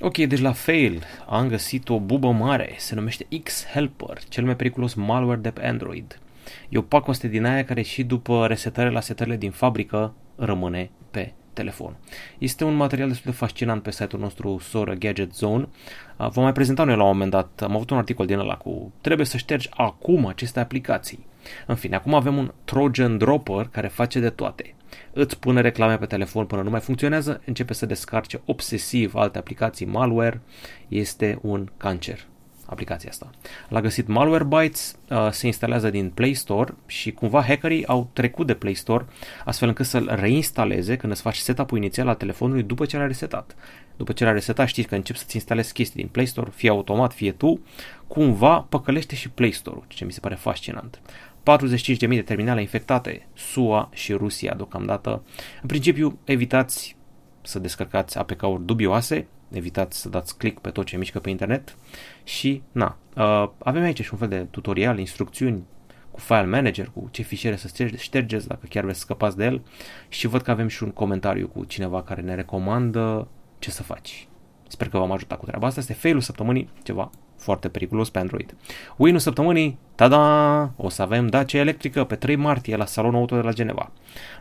Ok, 0.00 0.16
deci 0.16 0.40
la 0.40 0.52
fail 0.52 1.02
am 1.28 1.48
găsit 1.48 1.88
o 1.88 2.00
bubă 2.00 2.30
mare, 2.30 2.74
se 2.78 2.94
numește 2.94 3.26
X-Helper, 3.42 4.18
cel 4.28 4.44
mai 4.44 4.56
periculos 4.56 4.94
malware 4.94 5.40
de 5.40 5.50
pe 5.50 5.66
Android. 5.66 6.20
E 6.68 6.78
o 6.78 6.82
pacoste 6.82 7.28
din 7.28 7.44
aia 7.44 7.64
care 7.64 7.82
și 7.82 8.02
după 8.02 8.46
resetările 8.46 8.92
la 8.92 9.00
setările 9.00 9.36
din 9.36 9.50
fabrică 9.50 10.14
rămâne 10.36 10.90
pe 11.10 11.32
telefon. 11.52 11.96
Este 12.38 12.64
un 12.64 12.74
material 12.74 13.08
destul 13.08 13.30
de 13.30 13.36
fascinant 13.36 13.82
pe 13.82 13.90
site-ul 13.90 14.22
nostru 14.22 14.58
Sora 14.58 14.94
Gadget 14.94 15.34
Zone. 15.34 15.68
Vă 16.16 16.40
mai 16.40 16.52
prezentat 16.52 16.86
noi 16.86 16.96
la 16.96 17.02
un 17.02 17.08
moment 17.08 17.30
dat, 17.30 17.62
am 17.62 17.74
avut 17.74 17.90
un 17.90 17.96
articol 17.96 18.26
din 18.26 18.38
ăla 18.38 18.56
cu 18.56 18.92
trebuie 19.00 19.26
să 19.26 19.36
ștergi 19.36 19.68
acum 19.70 20.26
aceste 20.26 20.60
aplicații. 20.60 21.26
În 21.66 21.74
fine, 21.74 21.96
acum 21.96 22.14
avem 22.14 22.36
un 22.36 22.52
Trojan 22.64 23.18
Dropper 23.18 23.68
care 23.72 23.88
face 23.88 24.20
de 24.20 24.30
toate 24.30 24.74
îți 25.12 25.38
pune 25.38 25.60
reclame 25.60 25.98
pe 25.98 26.06
telefon 26.06 26.46
până 26.46 26.62
nu 26.62 26.70
mai 26.70 26.80
funcționează, 26.80 27.40
începe 27.44 27.74
să 27.74 27.86
descarce 27.86 28.40
obsesiv 28.44 29.14
alte 29.14 29.38
aplicații 29.38 29.86
malware, 29.86 30.40
este 30.88 31.38
un 31.42 31.68
cancer 31.76 32.26
aplicația 32.66 33.10
asta. 33.10 33.30
L-a 33.68 33.80
găsit 33.80 34.06
Malwarebytes, 34.06 34.96
uh, 35.10 35.28
se 35.30 35.46
instalează 35.46 35.90
din 35.90 36.10
Play 36.10 36.34
Store 36.34 36.74
și 36.86 37.12
cumva 37.12 37.42
hackerii 37.42 37.86
au 37.86 38.10
trecut 38.12 38.46
de 38.46 38.54
Play 38.54 38.74
Store 38.74 39.06
astfel 39.44 39.68
încât 39.68 39.86
să-l 39.86 40.10
reinstaleze 40.14 40.96
când 40.96 41.12
îți 41.12 41.22
faci 41.22 41.36
setup-ul 41.36 41.78
inițial 41.78 42.08
al 42.08 42.14
telefonului 42.14 42.62
după 42.62 42.84
ce 42.84 42.96
l-a 42.96 43.06
resetat. 43.06 43.56
După 43.96 44.12
ce 44.12 44.24
l-a 44.24 44.32
resetat 44.32 44.66
știți 44.66 44.88
că 44.88 44.94
începi 44.94 45.18
să-ți 45.18 45.36
instalezi 45.36 45.72
chestii 45.72 46.00
din 46.00 46.08
Play 46.08 46.26
Store, 46.26 46.50
fie 46.54 46.68
automat, 46.70 47.12
fie 47.12 47.32
tu, 47.32 47.60
cumva 48.06 48.66
păcălește 48.68 49.14
și 49.14 49.28
Play 49.30 49.50
Store-ul, 49.50 49.84
ce 49.88 50.04
mi 50.04 50.12
se 50.12 50.20
pare 50.20 50.34
fascinant. 50.34 51.00
45.000 51.44 52.08
de 52.08 52.22
terminale 52.22 52.60
infectate, 52.60 53.26
SUA 53.34 53.88
și 53.92 54.12
Rusia 54.12 54.54
deocamdată. 54.54 55.22
În 55.62 55.68
principiu, 55.68 56.18
evitați 56.24 56.96
să 57.42 57.58
descărcați 57.58 58.18
APK-uri 58.18 58.64
dubioase, 58.64 59.26
evitați 59.50 60.00
să 60.00 60.08
dați 60.08 60.38
click 60.38 60.60
pe 60.60 60.70
tot 60.70 60.86
ce 60.86 60.96
mișcă 60.96 61.18
pe 61.18 61.30
internet 61.30 61.76
și, 62.24 62.62
na, 62.72 62.98
uh, 63.16 63.50
avem 63.58 63.82
aici 63.82 64.02
și 64.02 64.08
un 64.12 64.18
fel 64.18 64.28
de 64.28 64.46
tutorial, 64.50 64.98
instrucțiuni 64.98 65.62
cu 66.10 66.20
file 66.20 66.46
manager, 66.46 66.90
cu 66.94 67.08
ce 67.10 67.22
fișiere 67.22 67.56
să 67.56 67.86
ștergeți 67.96 68.48
dacă 68.48 68.66
chiar 68.68 68.82
vreți 68.82 68.98
să 68.98 69.04
scăpați 69.04 69.36
de 69.36 69.44
el 69.44 69.62
și 70.08 70.26
văd 70.26 70.42
că 70.42 70.50
avem 70.50 70.68
și 70.68 70.82
un 70.82 70.90
comentariu 70.90 71.48
cu 71.48 71.64
cineva 71.64 72.02
care 72.02 72.20
ne 72.20 72.34
recomandă 72.34 73.28
ce 73.58 73.70
să 73.70 73.82
faci. 73.82 74.28
Sper 74.68 74.88
că 74.88 74.98
v-am 74.98 75.12
ajutat 75.12 75.38
cu 75.38 75.46
treaba 75.46 75.66
asta. 75.66 75.80
Este 75.80 75.92
failul 75.92 76.20
săptămânii, 76.20 76.68
ceva 76.82 77.10
foarte 77.36 77.68
periculos 77.68 78.10
pe 78.10 78.18
Android. 78.18 78.54
Win-ul 78.96 79.20
săptămânii, 79.20 79.78
tada, 79.94 80.72
o 80.76 80.88
să 80.88 81.02
avem 81.02 81.26
Dacia 81.26 81.58
electrică 81.58 82.04
pe 82.04 82.14
3 82.14 82.36
martie 82.36 82.76
la 82.76 82.84
salonul 82.84 83.18
auto 83.18 83.36
de 83.36 83.42
la 83.42 83.52
Geneva. 83.52 83.90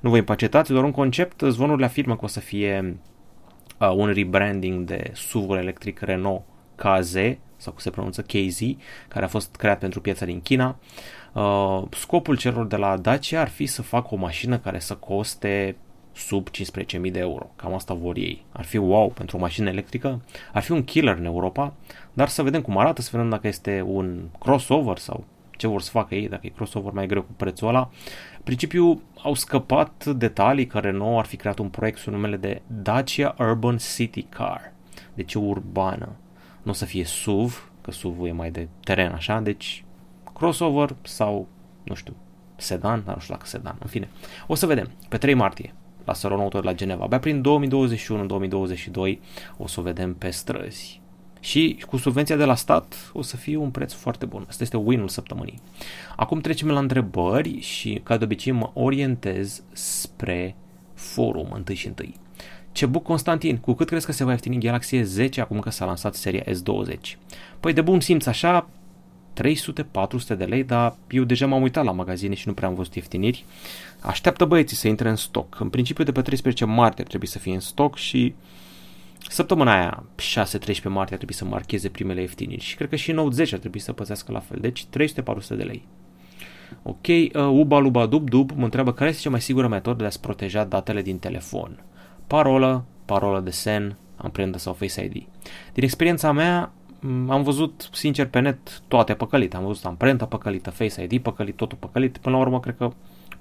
Nu 0.02 0.10
vă 0.10 0.18
impacetați, 0.18 0.72
doar 0.72 0.84
un 0.84 0.92
concept, 0.92 1.42
zvonurile 1.42 1.86
afirmă 1.86 2.16
că 2.16 2.26
o 2.26 2.28
să 2.28 2.40
fie 2.40 2.98
uh, 3.80 3.92
un 3.96 4.12
rebranding 4.12 4.86
de 4.86 5.12
suv 5.14 5.50
electric 5.50 6.00
Renault 6.00 6.42
KZ, 6.76 7.14
sau 7.58 7.72
cum 7.72 7.82
se 7.82 7.90
pronunță 7.90 8.22
KZ, 8.22 8.60
care 9.08 9.26
a 9.26 9.28
fost 9.28 9.56
creat 9.56 9.80
pentru 9.80 10.02
piața 10.02 10.26
din 10.26 10.42
China. 10.42 10.78
Uh, 11.34 11.84
scopul 11.90 12.38
celor 12.38 12.66
de 12.66 12.76
la 12.76 12.98
Dacia 12.98 13.42
ar 13.42 13.50
fi 13.50 13.66
să 13.66 13.82
facă 13.82 14.08
o 14.12 14.18
mașină 14.18 14.58
care 14.58 14.80
să 14.80 14.96
coste 14.96 15.76
sub 16.16 16.48
15.000 16.50 17.12
de 17.12 17.20
euro. 17.20 17.52
Cam 17.56 17.74
asta 17.74 17.94
vor 17.94 18.18
ei. 18.18 18.46
Ar 18.52 18.64
fi 18.64 18.78
wow 18.78 19.10
pentru 19.10 19.38
o 19.38 19.40
mașină 19.40 19.70
electrică, 19.70 20.22
ar 20.54 20.62
fi 20.62 20.72
un 20.72 20.84
killer 20.84 21.18
în 21.18 21.26
Europa, 21.26 21.74
dar 22.14 22.28
să 22.28 22.44
vedem 22.44 22.62
cum 22.62 22.78
arată, 22.78 23.02
să 23.02 23.10
vedem 23.12 23.30
dacă 23.30 23.48
este 23.48 23.84
un 23.88 24.22
crossover 24.40 24.98
sau 24.98 25.24
ce 25.58 25.68
vor 25.68 25.82
să 25.82 25.90
facă 25.90 26.16
ei, 26.16 26.30
dacă 26.30 26.46
e 26.46 26.50
crossover 26.50 26.92
mai 26.92 27.08
greu 27.08 27.22
cu 27.22 27.32
prețul 27.32 27.68
ăla. 27.68 27.90
În 28.36 28.42
principiu 28.44 29.02
au 29.24 29.34
scăpat 29.34 30.06
detalii 30.06 30.68
care 30.68 30.92
nou 30.92 31.20
ar 31.20 31.26
fi 31.26 31.36
creat 31.36 31.60
un 31.60 31.70
proiect 31.70 31.98
sub 31.98 32.14
numele 32.14 32.38
de 32.38 32.62
Dacia 32.68 33.36
Urban 33.40 33.78
City 33.78 34.22
Car, 34.22 34.74
deci 35.14 35.34
urbană. 35.34 36.10
Nu 36.64 36.72
o 36.72 36.74
să 36.74 36.86
fie 36.86 37.04
SUV, 37.04 37.72
că 37.82 37.92
SUV 37.92 38.26
e 38.26 38.32
mai 38.32 38.52
de 38.52 38.68
teren 38.84 39.12
așa, 39.12 39.40
deci 39.40 39.84
crossover 40.34 40.96
sau, 41.02 41.48
nu 41.84 41.96
știu, 41.96 42.16
sedan, 42.56 43.02
dar 43.06 43.16
nu 43.16 43.22
știu 43.22 43.34
dacă 43.34 43.48
sedan, 43.48 43.76
în 43.80 43.88
fine. 43.88 44.10
O 44.48 44.56
să 44.56 44.66
vedem, 44.66 44.92
pe 45.10 45.18
3 45.18 45.34
martie, 45.34 45.74
la 46.06 46.14
Salon 46.14 46.40
Auto 46.40 46.60
de 46.60 46.66
la 46.66 46.74
Geneva. 46.74 47.04
Abia 47.04 47.20
prin 47.20 47.44
2021-2022 49.16 49.20
o 49.58 49.68
să 49.68 49.80
o 49.80 49.84
vedem 49.84 50.14
pe 50.14 50.30
străzi. 50.30 51.02
Și 51.40 51.84
cu 51.88 51.98
subvenția 51.98 52.36
de 52.36 52.46
la 52.46 52.56
stat 52.56 53.12
o 53.14 53.22
să 53.22 53.38
fie 53.38 53.58
un 53.58 53.70
preț 53.70 53.94
foarte 53.94 54.26
bun. 54.26 54.46
Asta 54.48 54.64
este 54.64 54.78
win-ul 54.78 55.08
săptămânii. 55.08 55.62
Acum 56.16 56.40
trecem 56.40 56.68
la 56.68 56.80
întrebări 56.80 57.60
și 57.60 58.02
ca 58.04 58.18
de 58.18 58.24
obicei 58.24 58.52
mă 58.52 58.70
orientez 58.74 59.64
spre 59.72 60.56
forum 60.94 61.52
întâi 61.52 61.76
și 61.76 61.88
întâi. 61.88 62.16
buc 62.90 63.04
Constantin, 63.04 63.58
cu 63.58 63.74
cât 63.74 63.88
crezi 63.88 64.06
că 64.06 64.12
se 64.12 64.24
va 64.24 64.32
ieftini 64.32 64.60
Galaxy 64.60 65.02
S10 65.02 65.40
acum 65.40 65.60
că 65.60 65.70
s-a 65.70 65.86
lansat 65.86 66.16
seria 66.16 66.44
S20? 66.44 67.18
Păi 67.60 67.74
de 67.74 67.82
bun 67.82 68.00
simț 68.00 68.26
așa, 68.26 68.70
300-400 69.42 70.38
de 70.38 70.44
lei, 70.44 70.64
dar 70.64 70.96
eu 71.10 71.24
deja 71.24 71.48
m-am 71.48 71.62
uitat 71.62 71.84
la 71.84 71.92
magazine 71.92 72.34
și 72.34 72.48
nu 72.48 72.54
prea 72.54 72.68
am 72.68 72.76
văzut 72.76 72.96
ieftiniri. 72.96 73.46
Așteaptă 74.00 74.46
băieții 74.46 74.78
să 74.78 74.88
intre 74.88 75.10
în 75.10 75.16
stoc. 75.16 75.60
În 75.60 75.70
principiu 75.70 76.04
de 76.04 76.12
pe 76.12 76.22
13 76.22 76.66
martie 76.66 77.04
trebuie 77.04 77.30
să 77.30 77.40
fie 77.40 77.54
în 77.54 77.60
stoc 77.60 77.96
și 77.98 78.34
săptămâna 79.30 79.74
aia, 79.74 80.04
6-13 80.22 80.82
martie, 80.84 81.14
ar 81.14 81.18
trebui 81.18 81.34
să 81.34 81.46
marcheze 81.46 81.90
primele 81.90 82.22
ieftiniri 82.22 82.62
și 82.62 82.76
cred 82.76 82.90
că 82.90 82.96
și 82.96 83.12
Note 83.12 83.36
10 83.36 83.54
ar 83.54 83.60
trebui 83.60 83.80
să 83.80 83.94
păzească 83.94 84.32
la 84.32 84.40
fel. 84.40 84.58
Deci 84.62 84.86
300-400 84.86 84.88
de 85.48 85.64
lei. 85.64 85.88
Ok, 86.84 87.08
uh, 87.08 87.30
Uba 87.34 87.78
Luba 87.78 88.06
Dub 88.06 88.30
Dub 88.30 88.52
mă 88.56 88.64
întreabă 88.64 88.94
care 88.94 89.10
este 89.10 89.22
cea 89.22 89.30
mai 89.30 89.42
sigură 89.42 89.68
metodă 89.68 89.98
de 89.98 90.06
a-ți 90.06 90.22
proteja 90.22 90.64
datele 90.64 91.02
din 91.02 91.20
telefon. 91.20 91.84
Parolă, 92.28 92.86
parolă 93.06 93.40
de 93.40 93.50
sen, 93.50 93.98
amprentă 94.16 94.58
sau 94.58 94.74
Face 94.74 95.04
ID. 95.04 95.28
Din 95.74 95.84
experiența 95.84 96.32
mea, 96.32 96.72
am 97.28 97.44
văzut, 97.44 97.90
sincer, 97.92 98.28
pe 98.28 98.40
net 98.40 98.82
toate 98.88 99.14
păcălite. 99.14 99.56
Am 99.56 99.66
văzut 99.66 99.86
amprenta 99.86 100.26
păcălită, 100.26 100.70
Face 100.70 101.04
ID 101.04 101.22
păcălit, 101.22 101.56
totul 101.56 101.78
păcălit. 101.78 102.18
Până 102.18 102.36
la 102.36 102.42
urmă, 102.42 102.60
cred 102.60 102.76
că 102.78 102.92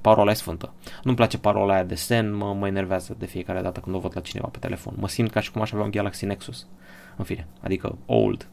parola 0.01 0.31
e 0.31 0.35
sfântă. 0.35 0.73
Nu-mi 1.03 1.17
place 1.17 1.39
parola 1.39 1.73
aia 1.75 1.85
de 1.85 1.95
sen, 1.95 2.35
mă, 2.35 2.55
mă 2.55 2.67
enervează 2.67 3.17
de 3.19 3.27
fiecare 3.27 3.61
dată 3.61 3.81
când 3.81 3.97
o 3.97 3.99
văd 3.99 4.13
la 4.15 4.21
cineva 4.21 4.49
pe 4.49 4.59
telefon. 4.59 4.95
Mă 4.97 5.09
simt 5.09 5.31
ca 5.31 5.41
și 5.41 5.51
cum 5.51 5.61
aș 5.61 5.73
avea 5.73 5.85
un 5.85 5.91
Galaxy 5.91 6.25
Nexus. 6.25 6.67
În 7.17 7.25
fine, 7.25 7.47
adică 7.61 7.97
old. 8.07 8.49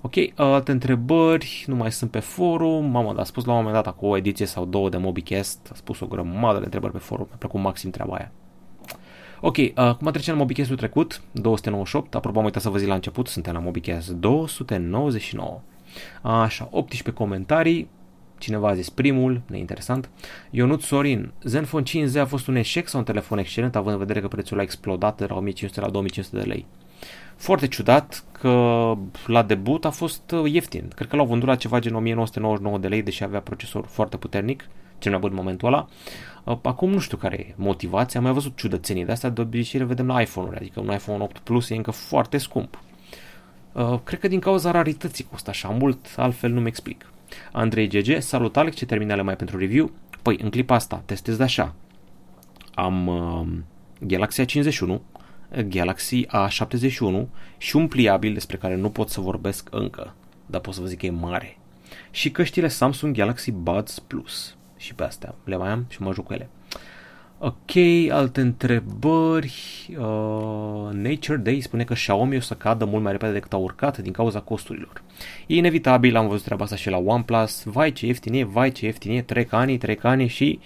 Ok, 0.00 0.14
alte 0.34 0.70
întrebări, 0.72 1.64
nu 1.66 1.74
mai 1.74 1.92
sunt 1.92 2.10
pe 2.10 2.18
forum. 2.18 2.84
Mamă, 2.84 3.10
dar 3.10 3.20
a 3.20 3.24
spus 3.24 3.44
la 3.44 3.52
un 3.52 3.62
moment 3.62 3.84
dat 3.84 3.96
cu 3.96 4.06
o 4.06 4.16
ediție 4.16 4.46
sau 4.46 4.64
două 4.64 4.88
de 4.88 4.96
MobiCast, 4.96 5.68
a 5.72 5.74
spus 5.74 6.00
o 6.00 6.06
grămadă 6.06 6.58
de 6.58 6.64
întrebări 6.64 6.92
pe 6.92 6.98
forum. 6.98 7.26
Mi-a 7.28 7.36
plăcut 7.38 7.60
maxim 7.60 7.90
treaba 7.90 8.14
aia. 8.14 8.32
Ok, 9.40 9.56
uh, 9.56 9.94
cum 9.94 10.10
trecem 10.10 10.34
la 10.34 10.40
MobiCast-ul 10.40 10.76
trecut, 10.76 11.22
298, 11.32 12.14
apropo 12.14 12.38
am 12.38 12.44
uitat 12.44 12.62
să 12.62 12.68
vă 12.68 12.78
zic 12.78 12.88
la 12.88 12.94
început, 12.94 13.26
suntem 13.26 13.52
la 13.52 13.58
MobiCast 13.58 14.10
299. 14.10 15.60
Așa, 16.22 16.68
18 16.70 17.10
comentarii, 17.10 17.88
cineva 18.38 18.68
a 18.68 18.74
zis 18.74 18.90
primul, 18.90 19.40
neinteresant. 19.46 20.10
Ionut 20.50 20.82
Sorin, 20.82 21.32
Zenfone 21.42 21.84
5Z 21.88 22.20
a 22.20 22.24
fost 22.24 22.46
un 22.46 22.56
eșec 22.56 22.88
sau 22.88 22.98
un 22.98 23.04
telefon 23.04 23.38
excelent, 23.38 23.76
având 23.76 23.92
în 23.92 23.98
vedere 23.98 24.20
că 24.20 24.28
prețul 24.28 24.58
a 24.58 24.62
explodat 24.62 25.16
de 25.18 25.26
la 25.28 25.34
1500 25.34 25.80
la 25.80 25.88
2500 25.88 26.42
de 26.44 26.52
lei. 26.52 26.66
Foarte 27.36 27.66
ciudat 27.66 28.24
că 28.32 28.94
la 29.26 29.42
debut 29.42 29.84
a 29.84 29.90
fost 29.90 30.30
uh, 30.30 30.52
ieftin. 30.52 30.88
Cred 30.94 31.08
că 31.08 31.16
l-au 31.16 31.26
vândut 31.26 31.48
la 31.48 31.56
ceva 31.56 31.78
gen 31.78 31.94
1999 31.94 32.78
de 32.78 32.88
lei, 32.88 33.02
deși 33.02 33.22
avea 33.22 33.40
procesor 33.40 33.86
foarte 33.86 34.16
puternic, 34.16 34.62
cel 34.62 34.87
mai 35.04 35.18
bun 35.18 35.30
în 35.30 35.36
momentul 35.36 35.68
ăla. 35.68 35.88
Uh, 36.44 36.58
acum 36.62 36.90
nu 36.90 36.98
știu 36.98 37.16
care 37.16 37.36
e 37.36 37.54
motivația, 37.56 38.20
am 38.20 38.26
mai 38.26 38.34
văzut 38.34 38.56
ciudățenii 38.56 39.04
de 39.04 39.12
astea, 39.12 39.30
de 39.30 39.40
obicei 39.40 39.80
le 39.80 39.86
vedem 39.86 40.06
la 40.06 40.20
iPhone-uri, 40.20 40.56
adică 40.56 40.80
un 40.80 40.92
iPhone 40.92 41.22
8 41.22 41.38
Plus 41.38 41.70
e 41.70 41.74
încă 41.74 41.90
foarte 41.90 42.38
scump. 42.38 42.80
Uh, 43.72 43.98
cred 44.04 44.20
că 44.20 44.28
din 44.28 44.40
cauza 44.40 44.70
rarității 44.70 45.26
costă 45.30 45.50
așa 45.50 45.68
mult, 45.68 46.14
altfel 46.16 46.50
nu-mi 46.50 46.66
explic. 46.66 47.12
Andrei 47.52 47.88
GG, 47.88 48.20
salut 48.20 48.56
Alex, 48.56 48.76
ce 48.76 48.86
terminale 48.86 49.22
mai 49.22 49.36
pentru 49.36 49.58
review? 49.58 49.90
Păi, 50.22 50.38
în 50.42 50.50
clipa 50.50 50.74
asta 50.74 51.02
testez 51.06 51.36
de 51.36 51.42
așa. 51.42 51.74
Am 52.74 53.06
uh, 53.06 53.46
Galaxy 54.00 54.44
A51, 54.44 54.98
Galaxy 55.68 56.26
A71 56.26 57.26
și 57.58 57.76
un 57.76 57.88
pliabil 57.88 58.32
despre 58.32 58.56
care 58.56 58.76
nu 58.76 58.90
pot 58.90 59.08
să 59.08 59.20
vorbesc 59.20 59.68
încă, 59.70 60.14
dar 60.46 60.60
pot 60.60 60.74
să 60.74 60.80
vă 60.80 60.86
zic 60.86 60.98
că 60.98 61.06
e 61.06 61.10
mare. 61.10 61.58
Și 62.10 62.30
căștile 62.30 62.68
Samsung 62.68 63.16
Galaxy 63.16 63.50
Buds 63.52 63.98
Plus 63.98 64.57
și 64.78 64.94
pe 64.94 65.02
astea 65.02 65.34
le 65.44 65.56
mai 65.56 65.70
am 65.70 65.86
și 65.88 66.02
mă 66.02 66.12
joc 66.12 66.24
cu 66.24 66.32
ele. 66.32 66.48
Ok, 67.40 67.76
alte 68.10 68.40
întrebări. 68.40 69.54
Uh, 69.90 70.88
Nature 70.92 71.36
Day 71.36 71.60
spune 71.60 71.84
că 71.84 71.94
Xiaomi 71.94 72.36
o 72.36 72.40
să 72.40 72.54
cadă 72.54 72.84
mult 72.84 73.02
mai 73.02 73.12
repede 73.12 73.32
decât 73.32 73.52
a 73.52 73.56
urcat 73.56 73.98
din 73.98 74.12
cauza 74.12 74.40
costurilor. 74.40 75.02
E 75.46 75.56
inevitabil, 75.56 76.16
am 76.16 76.28
văzut 76.28 76.44
treaba 76.44 76.64
asta 76.64 76.76
și 76.76 76.90
la 76.90 76.96
OnePlus. 76.96 77.62
Vai 77.64 77.92
ce 77.92 78.06
ieftin 78.06 78.34
e, 78.34 78.44
vai 78.44 78.72
ce 78.72 78.84
ieftin 78.84 79.12
e, 79.12 79.22
trec 79.22 79.52
ani, 79.52 79.78
trec 79.78 80.04
ani 80.04 80.26
și 80.26 80.58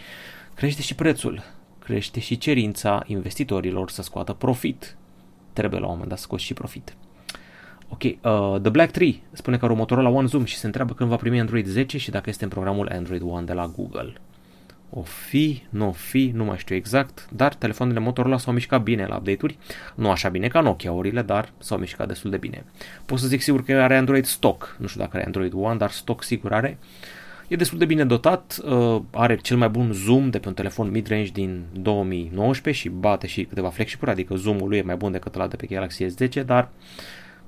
crește 0.54 0.82
și 0.82 0.94
prețul. 0.94 1.42
Crește 1.78 2.20
și 2.20 2.38
cerința 2.38 3.02
investitorilor 3.06 3.90
să 3.90 4.02
scoată 4.02 4.32
profit. 4.32 4.96
Trebuie 5.52 5.80
la 5.80 5.86
un 5.86 5.92
moment 5.92 6.08
dat 6.08 6.18
să 6.18 6.24
scoți 6.24 6.44
și 6.44 6.54
profit. 6.54 6.96
Ok, 7.92 8.02
uh, 8.02 8.60
The 8.60 8.70
Black 8.70 8.90
Tree 8.90 9.14
spune 9.32 9.56
că 9.56 9.64
are 9.64 9.72
următorul 9.72 10.02
la 10.02 10.10
One 10.10 10.26
Zoom 10.26 10.44
și 10.44 10.56
se 10.56 10.66
întreabă 10.66 10.94
când 10.94 11.08
va 11.10 11.16
primi 11.16 11.40
Android 11.40 11.66
10 11.66 11.98
și 11.98 12.10
dacă 12.10 12.30
este 12.30 12.44
în 12.44 12.50
programul 12.50 12.88
Android 12.92 13.22
One 13.24 13.44
de 13.44 13.52
la 13.52 13.66
Google. 13.76 14.12
O 14.90 15.02
fi, 15.02 15.62
nu 15.70 15.88
o 15.88 15.92
fi, 15.92 16.30
nu 16.34 16.44
mai 16.44 16.58
știu 16.58 16.74
exact, 16.74 17.28
dar 17.30 17.54
telefoanele 17.54 17.98
Motorola 17.98 18.38
s-au 18.38 18.52
mișcat 18.52 18.82
bine 18.82 19.06
la 19.06 19.16
update-uri, 19.16 19.58
nu 19.94 20.10
așa 20.10 20.28
bine 20.28 20.48
ca 20.48 20.60
Nokia-urile, 20.60 21.22
dar 21.22 21.52
s-au 21.58 21.78
mișcat 21.78 22.06
destul 22.08 22.30
de 22.30 22.36
bine. 22.36 22.64
Pot 23.06 23.18
să 23.18 23.26
zic 23.26 23.42
sigur 23.42 23.64
că 23.64 23.72
are 23.72 23.96
Android 23.96 24.24
stock, 24.24 24.76
nu 24.78 24.86
știu 24.86 25.00
dacă 25.00 25.16
are 25.16 25.26
Android 25.26 25.52
One, 25.54 25.76
dar 25.76 25.90
stock 25.90 26.22
sigur 26.22 26.52
are. 26.52 26.78
E 27.48 27.56
destul 27.56 27.78
de 27.78 27.84
bine 27.84 28.04
dotat, 28.04 28.58
uh, 28.64 29.00
are 29.10 29.36
cel 29.36 29.56
mai 29.56 29.68
bun 29.68 29.92
zoom 29.92 30.30
de 30.30 30.38
pe 30.38 30.48
un 30.48 30.54
telefon 30.54 30.90
mid-range 30.90 31.30
din 31.30 31.64
2019 31.72 32.82
și 32.82 32.88
bate 32.88 33.26
și 33.26 33.44
câteva 33.44 33.68
flagship 33.68 34.08
adică 34.08 34.34
zoomul 34.34 34.68
lui 34.68 34.78
e 34.78 34.82
mai 34.82 34.96
bun 34.96 35.12
decât 35.12 35.34
la 35.34 35.46
de 35.46 35.56
pe 35.56 35.66
Galaxy 35.66 36.04
S10, 36.04 36.44
dar 36.44 36.68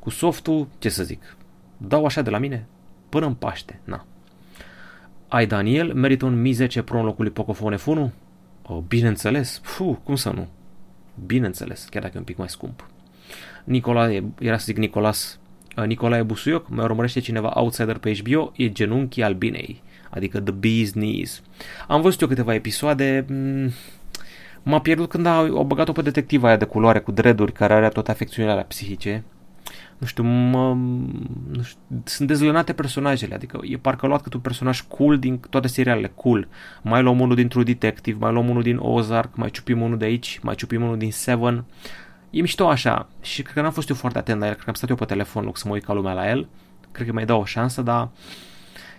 cu 0.04 0.10
softul, 0.10 0.68
ce 0.78 0.88
să 0.88 1.02
zic, 1.02 1.36
dau 1.76 2.04
așa 2.04 2.22
de 2.22 2.30
la 2.30 2.38
mine 2.38 2.66
până 3.08 3.26
în 3.26 3.34
Paște, 3.34 3.80
na. 3.84 4.06
Ai 5.28 5.46
Daniel, 5.46 5.94
merită 5.94 6.24
un 6.24 6.40
Mi 6.40 6.52
10 6.52 6.82
Pro 6.82 6.98
în 6.98 7.04
locul 7.04 7.24
lui 7.24 7.32
Pocophone 7.32 7.76
F1? 7.76 8.10
Oh, 8.62 8.78
bineînțeles, 8.88 9.60
Puh, 9.76 9.96
cum 10.04 10.14
să 10.14 10.30
nu? 10.30 10.48
Bineînțeles, 11.26 11.86
chiar 11.90 12.02
dacă 12.02 12.12
e 12.14 12.18
un 12.18 12.24
pic 12.24 12.36
mai 12.36 12.48
scump. 12.48 12.88
Nicolae, 13.64 14.24
era 14.38 14.58
să 14.58 14.64
zic 14.64 14.76
Nicolas, 14.76 15.38
uh, 15.76 15.84
Nicolae 15.84 16.22
Busuioc, 16.22 16.68
mai 16.68 16.84
urmărește 16.84 17.20
cineva 17.20 17.52
outsider 17.54 17.98
pe 17.98 18.12
HBO, 18.14 18.52
e 18.56 18.72
genunchii 18.72 19.22
albinei, 19.22 19.82
adică 20.10 20.40
The 20.40 20.54
Bee's 20.54 20.90
Knees. 20.90 21.42
Am 21.88 22.00
văzut 22.00 22.20
eu 22.20 22.28
câteva 22.28 22.54
episoade, 22.54 23.24
mm, 23.28 23.70
m-a 24.62 24.80
pierdut 24.80 25.08
când 25.08 25.26
au 25.26 25.64
băgat-o 25.64 25.92
pe 25.92 26.02
detectiva 26.02 26.46
aia 26.46 26.56
de 26.56 26.64
culoare 26.64 26.98
cu 26.98 27.12
dreaduri 27.12 27.52
care 27.52 27.72
are 27.72 27.88
toate 27.88 28.10
afecțiunile 28.10 28.52
alea 28.52 28.64
psihice 28.64 29.24
nu 30.04 30.10
știu, 30.10 30.22
mă, 30.22 30.74
nu 31.50 31.62
știu, 31.62 31.78
sunt 32.04 32.28
dezlănate 32.28 32.72
personajele, 32.72 33.34
adică 33.34 33.60
e 33.62 33.76
parcă 33.76 34.06
luat 34.06 34.22
cât 34.22 34.34
un 34.34 34.40
personaj 34.40 34.80
cool 34.80 35.18
din 35.18 35.40
toate 35.50 35.68
serialele, 35.68 36.12
cool. 36.14 36.48
Mai 36.82 37.02
luăm 37.02 37.20
unul 37.20 37.34
din 37.34 37.48
True 37.48 37.64
Detective, 37.64 38.18
mai 38.20 38.32
luăm 38.32 38.48
unul 38.48 38.62
din 38.62 38.76
Ozark, 38.76 39.36
mai 39.36 39.50
ciupim 39.50 39.80
unul 39.80 39.98
de 39.98 40.04
aici, 40.04 40.38
mai 40.42 40.54
ciupim 40.54 40.82
unul 40.82 40.98
din 40.98 41.12
Seven. 41.12 41.64
E 42.30 42.40
mișto 42.40 42.68
așa 42.68 43.08
și 43.20 43.42
cred 43.42 43.54
că 43.54 43.60
n-am 43.60 43.72
fost 43.72 43.88
eu 43.88 43.96
foarte 43.96 44.18
atent 44.18 44.40
la 44.40 44.46
el, 44.46 44.52
cred 44.52 44.64
că 44.64 44.70
am 44.70 44.76
stat 44.76 44.88
eu 44.88 44.96
pe 44.96 45.04
telefon 45.04 45.44
loc 45.44 45.56
să 45.56 45.64
mă 45.66 45.72
uit 45.72 45.84
ca 45.84 45.92
lumea 45.92 46.12
la 46.12 46.30
el. 46.30 46.48
Cred 46.92 47.06
că 47.06 47.12
mai 47.12 47.24
dau 47.24 47.40
o 47.40 47.44
șansă, 47.44 47.82
dar 47.82 48.08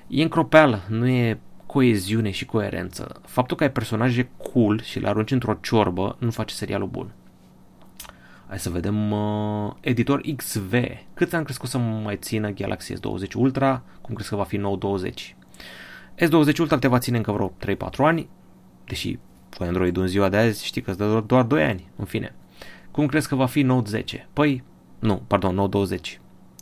e 0.08 0.22
încropeală, 0.22 0.82
nu 0.88 1.08
e 1.08 1.40
coeziune 1.66 2.32
și 2.32 2.46
coerență. 2.46 3.22
Faptul 3.26 3.58
că 3.58 3.64
ai 3.64 3.72
personaje 3.72 4.30
cool 4.52 4.82
și 4.82 5.00
le 5.00 5.08
arunci 5.08 5.32
într-o 5.32 5.58
ciorbă 5.62 6.16
nu 6.20 6.32
face 6.32 6.56
serialul 6.56 6.88
bun. 6.88 7.12
Hai 8.48 8.60
să 8.60 8.70
vedem 8.70 9.12
uh, 9.12 9.72
editor 9.80 10.22
XV. 10.36 10.74
Cât 11.14 11.34
am 11.34 11.44
crezut 11.44 11.70
să 11.70 11.78
mai 11.78 12.18
țină 12.18 12.50
Galaxy 12.50 12.94
S20 12.94 13.34
Ultra? 13.36 13.84
Cum 14.02 14.14
crezi 14.14 14.30
că 14.30 14.36
va 14.36 14.44
fi 14.44 14.58
nou 14.58 14.75
20? 14.75 15.36
S20 16.16 16.58
Ultra 16.60 16.78
te 16.78 16.88
va 16.88 17.00
ține 17.00 17.18
încă 17.18 17.32
vreo 17.32 17.54
3-4 17.75 17.78
ani, 17.98 18.28
deși 18.86 19.18
cu 19.58 19.64
Android 19.64 19.98
în 19.98 20.08
ziua 20.08 20.30
de 20.30 20.38
azi 20.38 20.66
știi 20.66 20.82
că 20.82 20.90
îți 20.90 21.00
dă 21.00 21.24
doar 21.28 21.44
2 21.44 21.64
ani, 21.64 21.90
în 21.96 22.06
fine. 22.06 22.36
Cum 22.92 23.06
crezi 23.06 23.28
că 23.28 23.36
va 23.36 23.46
fi 23.46 23.62
Note 23.62 23.90
10? 23.90 24.28
Păi, 24.34 24.64
nu, 25.00 25.22
pardon, 25.28 25.56
Note 25.56 25.70
20. 25.70 26.20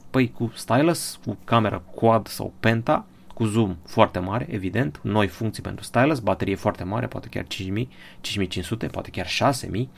Păi 0.10 0.32
cu 0.32 0.52
stylus, 0.56 1.20
cu 1.26 1.38
cameră 1.44 1.84
quad 1.96 2.28
sau 2.28 2.54
penta, 2.60 3.06
cu 3.34 3.44
zoom 3.44 3.76
foarte 3.86 4.20
mare, 4.20 4.48
evident, 4.50 5.00
noi 5.04 5.28
funcții 5.28 5.64
pentru 5.64 5.84
stylus, 5.84 6.20
baterie 6.20 6.56
foarte 6.56 6.84
mare, 6.84 7.08
poate 7.08 7.28
chiar 7.28 7.48
5000, 7.48 7.90
5500, 8.22 8.88
poate 8.88 9.10
chiar 9.10 9.28
6000, 9.28 9.90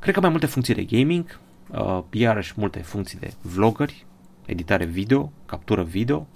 Cred 0.00 0.14
că 0.14 0.20
mai 0.20 0.30
multe 0.30 0.46
funcții 0.46 0.74
de 0.74 0.84
gaming, 0.84 1.40
uh, 1.70 2.02
iarăși 2.10 2.52
multe 2.56 2.78
funcții 2.78 3.18
de 3.18 3.32
vloggeri, 3.42 4.06
editare 4.46 4.84
video, 4.84 5.32
captură 5.46 5.82
video, 5.82 6.26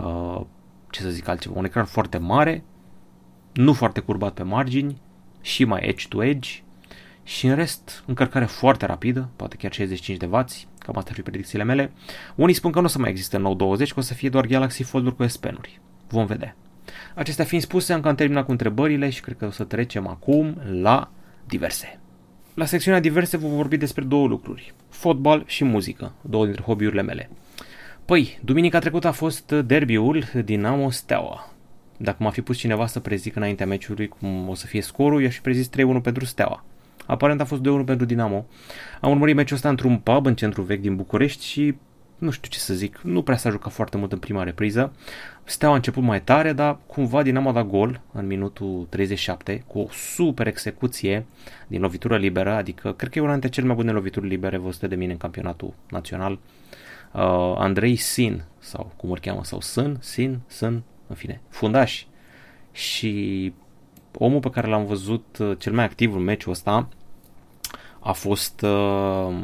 uh, 0.00 0.40
ce 0.90 1.00
ce 1.00 1.02
să 1.02 1.08
zic 1.08 1.28
altceva, 1.28 1.58
un 1.58 1.64
ecran 1.64 1.84
foarte 1.84 2.18
mare, 2.18 2.64
nu 3.52 3.72
foarte 3.72 4.00
curbat 4.00 4.32
pe 4.32 4.42
margini 4.42 5.00
și 5.40 5.64
mai 5.64 5.80
edge-to-edge 5.82 6.50
și 7.24 7.46
în 7.46 7.54
rest 7.54 8.02
încărcare 8.06 8.44
foarte 8.44 8.86
rapidă, 8.86 9.28
poate 9.36 9.56
chiar 9.56 9.72
65 9.72 10.18
de 10.18 10.26
W, 10.26 10.30
cam 10.78 10.96
astea 10.96 11.10
ar 11.10 11.14
fi 11.14 11.22
predicțiile 11.22 11.64
mele. 11.64 11.92
Unii 12.34 12.54
spun 12.54 12.70
că 12.70 12.78
nu 12.78 12.84
o 12.84 12.88
să 12.88 12.98
mai 12.98 13.10
existe 13.10 13.36
Note 13.36 13.56
20, 13.56 13.92
că 13.92 13.98
o 13.98 14.02
să 14.02 14.14
fie 14.14 14.28
doar 14.28 14.46
Galaxy 14.46 14.82
Fold-uri 14.82 15.16
cu 15.16 15.26
S 15.26 15.36
Pen-uri. 15.36 15.80
Vom 16.08 16.26
vedea. 16.26 16.56
Acestea 17.14 17.44
fiind 17.44 17.64
spuse, 17.64 17.92
încă 17.92 18.08
am 18.08 18.14
terminat 18.14 18.44
cu 18.44 18.50
întrebările 18.50 19.10
și 19.10 19.20
cred 19.20 19.36
că 19.36 19.46
o 19.46 19.50
să 19.50 19.64
trecem 19.64 20.06
acum 20.06 20.60
la 20.70 21.10
diverse. 21.46 22.00
La 22.54 22.64
secțiunea 22.64 23.00
diverse 23.00 23.36
vom 23.36 23.50
vorbi 23.50 23.76
despre 23.76 24.04
două 24.04 24.26
lucruri, 24.26 24.74
fotbal 24.88 25.42
și 25.46 25.64
muzică, 25.64 26.12
două 26.20 26.44
dintre 26.44 26.62
hobby-urile 26.62 27.02
mele. 27.02 27.30
Păi, 28.04 28.38
duminica 28.44 28.78
trecută 28.78 29.08
a 29.08 29.12
fost 29.12 29.52
derbiul 29.52 30.24
Dinamo 30.44 30.90
Steaua. 30.90 31.52
Dacă 31.96 32.22
m-a 32.22 32.30
fi 32.30 32.40
pus 32.40 32.56
cineva 32.56 32.86
să 32.86 33.00
prezic 33.00 33.36
înaintea 33.36 33.66
meciului 33.66 34.08
cum 34.08 34.48
o 34.48 34.54
să 34.54 34.66
fie 34.66 34.80
scorul, 34.80 35.22
i-aș 35.22 35.34
fi 35.34 35.40
prezis 35.40 35.68
3-1 35.68 35.70
pentru 36.02 36.24
Steaua. 36.24 36.64
Aparent 37.06 37.40
a 37.40 37.44
fost 37.44 37.60
2-1 37.60 37.64
pentru 37.84 38.06
Dinamo. 38.06 38.46
Am 39.00 39.10
urmărit 39.10 39.34
meciul 39.34 39.56
ăsta 39.56 39.68
într-un 39.68 39.98
pub 39.98 40.26
în 40.26 40.34
centru 40.34 40.62
vechi 40.62 40.80
din 40.80 40.96
București 40.96 41.44
și 41.44 41.74
nu 42.18 42.30
știu 42.30 42.50
ce 42.50 42.58
să 42.58 42.74
zic, 42.74 43.00
nu 43.00 43.22
prea 43.22 43.36
s-a 43.36 43.50
jucat 43.50 43.72
foarte 43.72 43.96
mult 43.96 44.12
în 44.12 44.18
prima 44.18 44.42
repriză. 44.42 44.92
Steaua 45.44 45.74
a 45.74 45.76
început 45.76 46.02
mai 46.02 46.22
tare, 46.22 46.52
dar 46.52 46.78
cumva 46.86 47.22
Dinamo 47.22 47.48
a 47.48 47.52
dat 47.52 47.66
gol 47.66 48.00
în 48.12 48.26
minutul 48.26 48.86
37 48.88 49.64
cu 49.66 49.78
o 49.78 49.86
super 49.90 50.46
execuție 50.46 51.26
din 51.66 51.80
lovitură 51.80 52.16
liberă, 52.16 52.52
adică 52.52 52.92
cred 52.92 53.10
că 53.10 53.18
e 53.18 53.22
una 53.22 53.30
dintre 53.32 53.48
cele 53.48 53.66
mai 53.66 53.76
bune 53.76 53.92
lovituri 53.92 54.28
libere 54.28 54.56
văzute 54.56 54.86
de 54.86 54.94
mine 54.94 55.12
în 55.12 55.18
campionatul 55.18 55.74
național. 55.90 56.32
Uh, 56.32 57.20
Andrei 57.56 57.96
Sin, 57.96 58.44
sau 58.58 58.92
cum 58.96 59.10
îl 59.10 59.18
cheamă, 59.18 59.44
sau 59.44 59.60
Sun, 59.60 59.96
Sin, 60.00 60.40
Sun, 60.46 60.82
în 61.06 61.16
fine, 61.16 61.40
fundaș. 61.48 62.04
Și 62.72 63.52
omul 64.18 64.40
pe 64.40 64.50
care 64.50 64.66
l-am 64.66 64.84
văzut 64.84 65.38
uh, 65.40 65.58
cel 65.58 65.72
mai 65.72 65.84
activ 65.84 66.14
în 66.14 66.22
meciul 66.22 66.52
ăsta 66.52 66.88
a 68.00 68.12
fost 68.12 68.60
uh, 68.60 69.34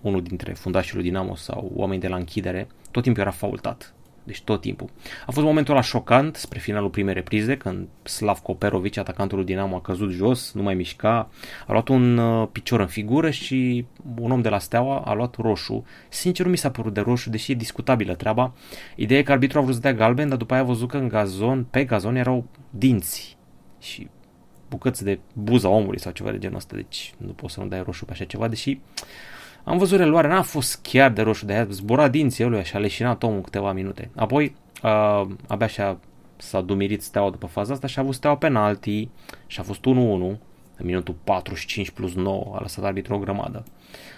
unul 0.00 0.22
dintre 0.22 0.52
fundașii 0.52 0.94
lui 0.94 1.02
Dinamo 1.02 1.34
sau 1.34 1.70
oameni 1.74 2.00
de 2.00 2.08
la 2.08 2.16
închidere, 2.16 2.68
tot 2.90 3.02
timpul 3.02 3.22
era 3.22 3.30
faultat. 3.30 3.92
Deci 4.24 4.40
tot 4.40 4.60
timpul. 4.60 4.90
A 5.26 5.30
fost 5.30 5.46
momentul 5.46 5.74
ăla 5.74 5.82
șocant 5.82 6.36
spre 6.36 6.58
finalul 6.58 6.88
primei 6.90 7.14
reprize, 7.14 7.56
când 7.56 7.88
Slavko 8.02 8.54
Perovic, 8.54 8.96
atacantul 8.96 9.36
lui 9.36 9.46
Dinamo, 9.46 9.76
a 9.76 9.80
căzut 9.80 10.10
jos, 10.10 10.52
nu 10.52 10.62
mai 10.62 10.74
mișca, 10.74 11.30
a 11.66 11.72
luat 11.72 11.88
un 11.88 12.18
uh, 12.18 12.48
picior 12.52 12.80
în 12.80 12.86
figură 12.86 13.30
și 13.30 13.86
un 14.18 14.30
om 14.30 14.40
de 14.40 14.48
la 14.48 14.58
Steaua 14.58 14.98
a 14.98 15.12
luat 15.12 15.36
roșu. 15.36 15.84
Sincer, 16.08 16.44
nu 16.44 16.50
mi 16.50 16.56
s-a 16.56 16.70
părut 16.70 16.94
de 16.94 17.00
roșu, 17.00 17.30
deși 17.30 17.52
e 17.52 17.54
discutabilă 17.54 18.14
treaba. 18.14 18.52
Ideea 18.96 19.20
e 19.20 19.22
că 19.22 19.32
arbitrul 19.32 19.60
a 19.60 19.62
vrut 19.62 19.74
să 19.74 19.80
dea 19.80 19.94
galben, 19.94 20.28
dar 20.28 20.38
după 20.38 20.54
aia 20.54 20.62
a 20.62 20.66
văzut 20.66 20.88
că 20.88 20.96
în 20.96 21.08
gazon, 21.08 21.66
pe 21.70 21.84
gazon 21.84 22.16
erau 22.16 22.44
dinți 22.70 23.36
și 23.78 24.08
bucăți 24.68 25.04
de 25.04 25.18
buza 25.32 25.68
omului 25.68 26.00
sau 26.00 26.12
ceva 26.12 26.30
de 26.30 26.38
genul 26.38 26.56
ăsta, 26.56 26.76
deci 26.76 27.14
nu 27.16 27.32
poți 27.32 27.54
să 27.54 27.60
nu 27.60 27.66
dai 27.66 27.82
roșu 27.82 28.04
pe 28.04 28.12
așa 28.12 28.24
ceva, 28.24 28.48
deși 28.48 28.80
am 29.64 29.78
văzut 29.78 29.98
reluarea, 29.98 30.30
n-a 30.30 30.42
fost 30.42 30.78
chiar 30.82 31.10
de 31.10 31.22
roșu, 31.22 31.44
de 31.44 31.52
aia 31.52 31.66
zbura 31.70 32.08
dinții 32.08 32.44
lui 32.44 32.64
și 32.64 32.76
a 32.76 32.78
leșinat 32.78 33.22
omul 33.22 33.40
câteva 33.40 33.72
minute. 33.72 34.10
Apoi, 34.16 34.54
uh, 34.82 35.26
abia 35.46 35.66
și-a, 35.66 35.98
s-a 36.36 36.60
dumirit 36.60 37.02
steaua 37.02 37.30
după 37.30 37.46
faza 37.46 37.72
asta 37.72 37.86
și 37.86 37.98
a 37.98 38.02
avut 38.02 38.14
steaua 38.14 38.36
penalti 38.36 39.08
și 39.46 39.60
a 39.60 39.62
fost 39.62 39.80
1-1 40.34 40.38
în 40.78 40.86
minutul 40.86 41.14
45 41.24 41.90
plus 41.90 42.14
9, 42.14 42.52
a 42.54 42.60
lăsat 42.60 42.84
arbitru 42.84 43.14
o 43.14 43.18
grămadă. 43.18 43.64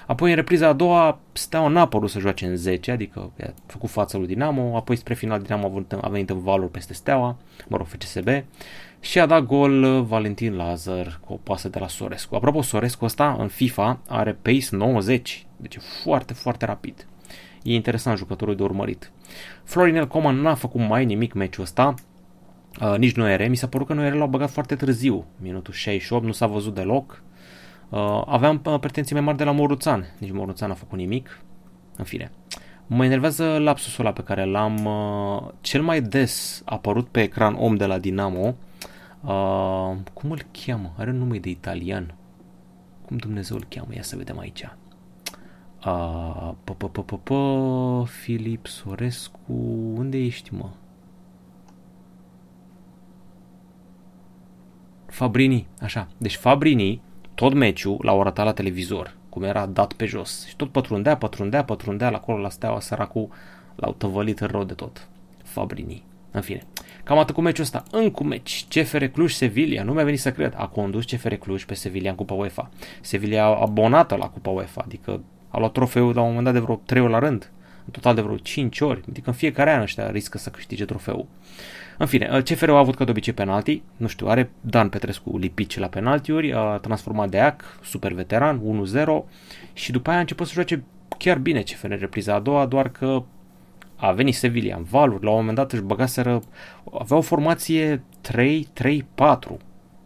Apoi 0.07 0.31
în 0.31 0.37
repriza 0.37 0.69
a 0.69 0.73
doua, 0.73 1.19
Steaua 1.33 1.69
n-a 1.69 1.89
părut 1.89 2.11
să 2.11 2.19
joace 2.19 2.47
în 2.47 2.57
10, 2.57 2.91
adică 2.91 3.33
a 3.43 3.53
făcut 3.67 3.91
fața 3.91 4.19
lui 4.19 4.27
Dinamo, 4.27 4.77
apoi 4.77 4.97
spre 4.97 5.15
final 5.15 5.41
Dinamo 5.41 5.67
a 5.67 5.69
venit, 5.69 5.93
a 5.93 6.09
venit 6.09 6.31
în 6.31 6.43
valuri 6.43 6.71
peste 6.71 6.93
Steaua, 6.93 7.37
mă 7.69 7.77
rog, 7.77 7.87
FCSB, 7.87 8.29
și 9.01 9.21
a 9.21 9.27
dat 9.27 9.43
gol 9.43 9.83
uh, 9.83 10.03
Valentin 10.07 10.57
Lazar 10.57 11.21
cu 11.25 11.33
o 11.33 11.37
pasă 11.37 11.69
de 11.69 11.79
la 11.79 11.89
Sorescu. 11.89 12.35
Apropo, 12.35 12.63
Sorescu 12.63 13.05
ăsta 13.05 13.37
în 13.39 13.49
FIFA 13.49 14.01
are 14.09 14.39
pace 14.43 14.67
90, 14.71 15.47
deci 15.57 15.75
e 15.75 15.81
foarte, 16.03 16.33
foarte 16.33 16.65
rapid. 16.65 17.07
E 17.63 17.75
interesant 17.75 18.19
jucătorul 18.19 18.57
de 18.57 18.63
urmărit. 18.63 19.13
Florinel 19.65 20.07
Coman 20.07 20.41
n-a 20.41 20.55
făcut 20.55 20.81
mai 20.81 21.05
nimic 21.05 21.33
meciul 21.33 21.63
ăsta, 21.63 21.95
uh, 22.81 22.95
nici 22.99 23.15
nu 23.15 23.29
era. 23.29 23.49
Mi 23.49 23.57
s-a 23.57 23.67
părut 23.67 23.87
că 23.87 23.95
nu 23.95 24.05
era 24.05 24.15
l-au 24.15 24.29
băgat 24.29 24.51
foarte 24.51 24.75
târziu, 24.75 25.25
minutul 25.37 25.75
68, 25.75 26.25
nu 26.25 26.33
s-a 26.33 26.47
văzut 26.47 26.75
deloc. 26.75 27.23
Uh, 27.89 28.23
aveam 28.27 28.61
uh, 28.65 28.79
pretenții 28.81 29.15
mai 29.15 29.25
mari 29.25 29.37
de 29.37 29.45
la 29.45 29.51
Moruțan, 29.51 30.07
nici 30.19 30.33
Moruțan 30.33 30.69
n-a 30.69 30.75
făcut 30.75 30.99
nimic. 30.99 31.41
În 31.97 32.05
fine. 32.05 32.31
Mă 32.87 33.05
enervează 33.05 33.59
lapsusul 33.59 34.05
ăla 34.05 34.15
pe 34.15 34.23
care 34.23 34.45
l-am 34.45 34.85
uh, 34.85 35.49
cel 35.61 35.83
mai 35.83 36.01
des 36.01 36.63
apărut 36.65 37.09
pe 37.09 37.21
ecran 37.23 37.55
om 37.59 37.77
de 37.77 37.87
la 37.87 37.99
Dinamo, 37.99 38.55
Uh, 39.21 39.97
cum 40.13 40.31
îl 40.31 40.43
cheamă? 40.65 40.93
Are 40.97 41.11
un 41.11 41.17
nume 41.17 41.39
de 41.39 41.49
italian. 41.49 42.15
Cum 43.07 43.17
Dumnezeu 43.17 43.57
îl 43.57 43.65
cheamă? 43.69 43.95
Ia 43.95 44.03
să 44.03 44.17
vedem 44.17 44.39
aici. 44.39 44.63
Uh, 45.87 46.53
pă, 46.65 46.75
pă, 46.75 46.89
pă, 46.89 47.03
pă, 47.03 47.17
pă, 47.17 48.05
Filip 48.07 48.67
Sorescu, 48.67 49.53
unde 49.95 50.19
ești, 50.19 50.55
mă? 50.55 50.69
Fabrini, 55.11 55.67
așa. 55.81 56.09
Deci 56.17 56.37
Fabrini, 56.37 57.01
tot 57.35 57.55
meciul 57.55 57.99
l-au 58.03 58.21
arătat 58.21 58.45
la 58.45 58.53
televizor, 58.53 59.17
cum 59.29 59.43
era 59.43 59.67
dat 59.67 59.93
pe 59.93 60.05
jos. 60.05 60.47
Și 60.47 60.57
tot 60.57 60.71
pătrundea, 60.71 61.17
pătrundea, 61.17 61.65
pătrundea 61.65 62.11
la 62.11 62.17
acolo 62.17 62.39
la 62.39 62.49
steaua 62.49 62.81
săracul, 62.81 63.29
l-au 63.75 63.93
tăvălit 63.93 64.41
rău 64.41 64.65
de 64.65 64.75
tot. 64.75 65.09
Fabrini. 65.43 66.03
În 66.31 66.41
fine. 66.41 66.63
Cam 67.05 67.19
atât 67.19 67.35
cu 67.35 67.41
meciul 67.41 67.65
ăsta. 67.65 67.83
Încă 67.91 68.25
meci. 68.25 68.67
CFR 68.69 69.05
Cluj 69.05 69.33
Sevilla. 69.33 69.83
Nu 69.83 69.93
mi-a 69.93 70.05
venit 70.05 70.21
să 70.21 70.33
cred. 70.33 70.55
A 70.57 70.67
condus 70.67 71.05
CFR 71.05 71.35
Cluj 71.35 71.65
pe 71.65 71.75
Sevilla 71.75 72.11
în 72.11 72.17
Cupa 72.17 72.35
UEFA. 72.35 72.71
Sevilla 73.01 73.45
a 73.45 73.61
abonată 73.61 74.15
la 74.15 74.29
Cupa 74.29 74.51
UEFA. 74.51 74.83
Adică 74.85 75.21
a 75.49 75.59
luat 75.59 75.73
trofeul 75.73 76.15
la 76.15 76.21
un 76.21 76.27
moment 76.27 76.45
dat 76.45 76.55
de 76.55 76.61
vreo 76.61 76.81
3 76.85 77.03
ori 77.03 77.13
la 77.13 77.19
rând. 77.19 77.51
În 77.93 78.01
total 78.01 78.15
de 78.15 78.21
vreo 78.21 78.37
5 78.37 78.81
ori. 78.81 79.03
Adică 79.09 79.31
în 79.31 79.37
fiecare 79.37 79.73
an 79.73 79.81
ăștia 79.81 80.11
riscă 80.11 80.39
să 80.39 80.51
câștige 80.51 80.85
trofeul. 80.85 81.27
În 81.99 82.07
fine, 82.07 82.43
CFR 82.45 82.69
a 82.69 82.79
avut 82.79 82.95
ca 82.95 83.05
de 83.05 83.11
obicei 83.11 83.33
penalti, 83.33 83.83
nu 83.97 84.07
știu, 84.07 84.27
are 84.27 84.51
Dan 84.61 84.89
Petrescu 84.89 85.39
lipici 85.39 85.79
la 85.79 85.87
penaltiuri, 85.87 86.53
a 86.53 86.77
transformat 86.77 87.29
Deac, 87.29 87.79
super 87.83 88.13
veteran, 88.13 88.85
1-0 89.23 89.25
și 89.73 89.93
după 89.93 90.09
aia 90.09 90.19
a 90.19 90.21
început 90.21 90.47
să 90.47 90.53
joace 90.53 90.85
chiar 91.19 91.39
bine 91.39 91.61
CFR 91.61 91.91
în 91.91 91.99
repriza 91.99 92.35
a 92.35 92.39
doua, 92.39 92.67
doar 92.67 92.89
că 92.89 93.23
a 93.97 94.13
venit 94.13 94.35
Sevilla 94.35 94.77
în 94.77 94.83
valuri, 94.83 95.25
la 95.25 95.31
un 95.31 95.37
moment 95.37 95.57
dat 95.57 95.73
își 95.73 95.83
băgaseră, 95.83 96.43
avea 96.93 97.17
o 97.17 97.21
formație 97.21 98.03
3-3-4 98.33 99.57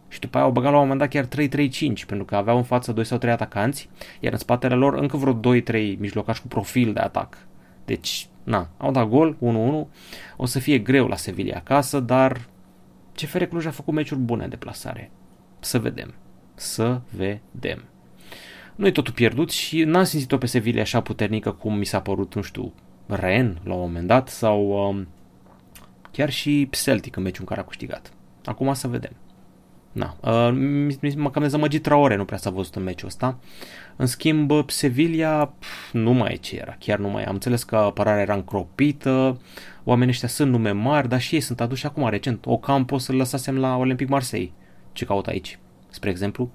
și 0.08 0.20
după 0.20 0.36
aia 0.36 0.46
au 0.46 0.52
băgat 0.52 0.70
la 0.70 0.78
un 0.78 0.88
moment 0.88 0.98
dat 0.98 1.08
chiar 1.08 1.26
3-3-5 1.26 2.06
pentru 2.06 2.24
că 2.24 2.36
aveau 2.36 2.56
în 2.56 2.62
față 2.62 2.92
2 2.92 3.04
sau 3.04 3.18
3 3.18 3.32
atacanți, 3.32 3.88
iar 4.20 4.32
în 4.32 4.38
spatele 4.38 4.74
lor 4.74 4.94
încă 4.94 5.16
vreo 5.16 5.40
2-3 5.60 5.98
mijlocași 5.98 6.40
cu 6.40 6.46
profil 6.46 6.92
de 6.92 7.00
atac. 7.00 7.38
Deci, 7.84 8.28
na, 8.42 8.68
au 8.76 8.90
dat 8.90 9.08
gol, 9.08 9.36
1-1, 9.86 9.88
o 10.36 10.46
să 10.46 10.58
fie 10.58 10.78
greu 10.78 11.06
la 11.06 11.16
Sevilla 11.16 11.56
acasă, 11.56 12.00
dar 12.00 12.48
CFR 13.14 13.42
Cluj 13.42 13.66
a 13.66 13.70
făcut 13.70 13.94
meciuri 13.94 14.20
bune 14.20 14.48
de 14.48 14.56
plasare. 14.56 15.10
Să 15.60 15.78
vedem. 15.78 16.14
Să 16.54 17.00
vedem. 17.10 17.84
Nu 18.74 18.86
e 18.86 18.90
totul 18.90 19.12
pierdut 19.12 19.50
și 19.50 19.84
n-am 19.84 20.04
simțit-o 20.04 20.38
pe 20.38 20.46
Sevilla 20.46 20.80
așa 20.80 21.00
puternică 21.00 21.52
cum 21.52 21.76
mi 21.76 21.84
s-a 21.84 22.00
părut, 22.00 22.34
nu 22.34 22.42
știu, 22.42 22.72
Ren 23.06 23.58
la 23.64 23.74
un 23.74 23.80
moment 23.80 24.06
dat 24.06 24.28
sau 24.28 24.88
um, 24.88 25.08
chiar 26.10 26.30
și 26.30 26.68
Celtic 26.70 27.16
în 27.16 27.22
meciul 27.22 27.40
în 27.40 27.46
care 27.46 27.60
a 27.60 27.64
câștigat. 27.64 28.12
Acum 28.44 28.74
să 28.74 28.88
vedem. 28.88 29.12
Na, 29.94 30.16
uh, 30.20 31.14
mă 31.16 31.30
cam 31.30 31.42
dezamăgit 31.42 31.82
Traore, 31.82 32.16
nu 32.16 32.24
prea 32.24 32.38
s-a 32.38 32.50
văzut 32.50 32.74
în 32.74 32.82
meciul 32.82 33.08
ăsta. 33.08 33.38
În 33.96 34.06
schimb, 34.06 34.52
Sevilla 34.66 35.52
pf, 35.58 35.92
nu 35.92 36.12
mai 36.12 36.32
e 36.32 36.36
ce 36.36 36.56
era, 36.56 36.76
chiar 36.78 36.98
nu 36.98 37.08
mai. 37.08 37.24
Am 37.24 37.34
înțeles 37.34 37.62
că 37.62 37.76
apărarea 37.76 38.22
era 38.22 38.34
încropită, 38.34 39.40
oamenii 39.84 40.12
ăștia 40.12 40.28
sunt 40.28 40.50
nume 40.50 40.70
mari, 40.70 41.08
dar 41.08 41.20
și 41.20 41.34
ei 41.34 41.40
sunt 41.40 41.60
aduși 41.60 41.86
acum 41.86 42.08
recent. 42.08 42.46
Ocampo 42.46 42.98
să-l 42.98 43.16
lăsasem 43.16 43.58
la 43.58 43.76
Olympic 43.76 44.08
Marseille. 44.08 44.52
Ce 44.92 45.04
caut 45.04 45.26
aici, 45.26 45.58
spre 45.88 46.10
exemplu. 46.10 46.50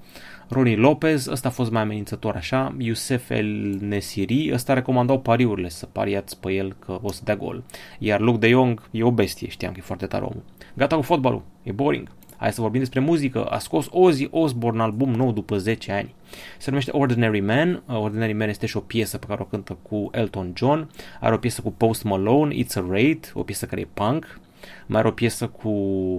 Ronnie 0.49 0.75
Lopez, 0.75 1.27
ăsta 1.27 1.47
a 1.47 1.51
fost 1.51 1.71
mai 1.71 1.81
amenințător 1.81 2.35
așa, 2.35 2.75
Youssef 2.77 3.29
El 3.29 3.77
Nesiri, 3.79 4.53
ăsta 4.53 4.73
recomandau 4.73 5.19
pariurile, 5.19 5.69
să 5.69 5.85
pariați 5.85 6.39
pe 6.39 6.51
el 6.51 6.75
că 6.79 6.99
o 7.01 7.11
să 7.11 7.21
dea 7.23 7.35
gol. 7.35 7.63
Iar 7.99 8.19
Luke 8.19 8.39
de 8.39 8.49
Jong 8.49 8.81
e 8.91 9.03
o 9.03 9.11
bestie, 9.11 9.49
știam 9.49 9.71
că 9.71 9.79
e 9.79 9.85
foarte 9.85 10.05
tare 10.05 10.23
omul. 10.23 10.43
Gata 10.73 10.95
cu 10.95 11.01
fotbalul, 11.01 11.43
e 11.63 11.71
boring. 11.71 12.17
Hai 12.39 12.53
să 12.53 12.61
vorbim 12.61 12.79
despre 12.79 12.99
muzică. 12.99 13.45
A 13.45 13.57
scos 13.57 13.87
Ozzy 13.91 14.27
Osbourne 14.31 14.81
album 14.81 15.13
nou 15.13 15.31
după 15.31 15.57
10 15.57 15.91
ani. 15.91 16.15
Se 16.57 16.69
numește 16.69 16.91
Ordinary 16.91 17.39
Man. 17.39 17.83
Ordinary 17.87 18.33
Man 18.33 18.49
este 18.49 18.65
și 18.65 18.77
o 18.77 18.79
piesă 18.79 19.17
pe 19.17 19.25
care 19.25 19.41
o 19.41 19.45
cântă 19.45 19.77
cu 19.81 20.09
Elton 20.11 20.53
John. 20.55 20.89
Are 21.19 21.33
o 21.33 21.37
piesă 21.37 21.61
cu 21.61 21.71
Post 21.71 22.03
Malone, 22.03 22.55
It's 22.55 22.73
a 22.75 22.85
Raid, 22.89 23.31
o 23.33 23.43
piesă 23.43 23.65
care 23.65 23.81
e 23.81 23.87
punk. 23.93 24.39
Mai 24.85 24.99
are 24.99 25.07
o 25.07 25.11
piesă 25.11 25.47
cu 25.47 25.73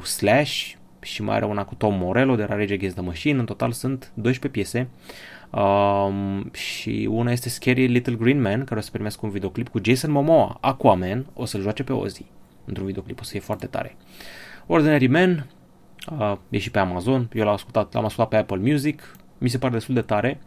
Slash, 0.04 0.72
și 1.00 1.22
mai 1.22 1.36
are 1.36 1.44
una 1.44 1.64
cu 1.64 1.74
Tom 1.74 1.94
Morello 1.98 2.34
de 2.34 2.46
la 2.48 2.56
Rage 2.56 2.74
Against 2.74 2.96
the 2.96 3.04
Machine. 3.04 3.38
În 3.38 3.44
total 3.44 3.72
sunt 3.72 4.12
12 4.14 4.48
piese. 4.48 4.88
Um, 5.50 6.50
și 6.52 7.08
una 7.10 7.32
este 7.32 7.48
Scary 7.48 7.86
Little 7.86 8.14
Green 8.14 8.40
Man, 8.40 8.64
care 8.64 8.80
o 8.80 8.82
să 8.82 8.90
primesc 8.90 9.22
un 9.22 9.30
videoclip 9.30 9.68
cu 9.68 9.80
Jason 9.82 10.10
Momoa, 10.10 10.58
Aquaman, 10.60 11.26
o 11.34 11.44
să-l 11.44 11.60
joace 11.60 11.82
pe 11.82 11.92
Ozzy. 11.92 12.24
într-un 12.64 12.86
videoclip, 12.86 13.20
o 13.20 13.22
să 13.22 13.30
fie 13.30 13.40
foarte 13.40 13.66
tare. 13.66 13.96
Ordinary 14.66 15.06
Man, 15.06 15.30
uh, 15.30 15.59
e 16.48 16.58
și 16.58 16.70
pe 16.70 16.78
Amazon, 16.78 17.28
eu 17.32 17.44
l-am 17.44 17.52
ascultat, 17.52 17.92
l-am 17.92 18.04
ascultat 18.04 18.28
pe 18.28 18.36
Apple 18.36 18.70
Music, 18.70 19.16
mi 19.38 19.48
se 19.48 19.58
pare 19.58 19.72
destul 19.72 19.94
de 19.94 20.00
tare. 20.00 20.40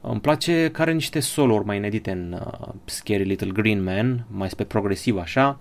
Îmi 0.00 0.20
place 0.20 0.70
că 0.70 0.82
are 0.82 0.92
niște 0.92 1.20
solo-uri 1.20 1.64
mai 1.64 1.76
inedite 1.76 2.10
în 2.10 2.32
uh, 2.32 2.68
Scary 2.84 3.24
Little 3.24 3.50
Green 3.50 3.82
Man, 3.82 4.24
mai 4.30 4.50
spre 4.50 4.64
progresiv 4.64 5.18
așa. 5.18 5.58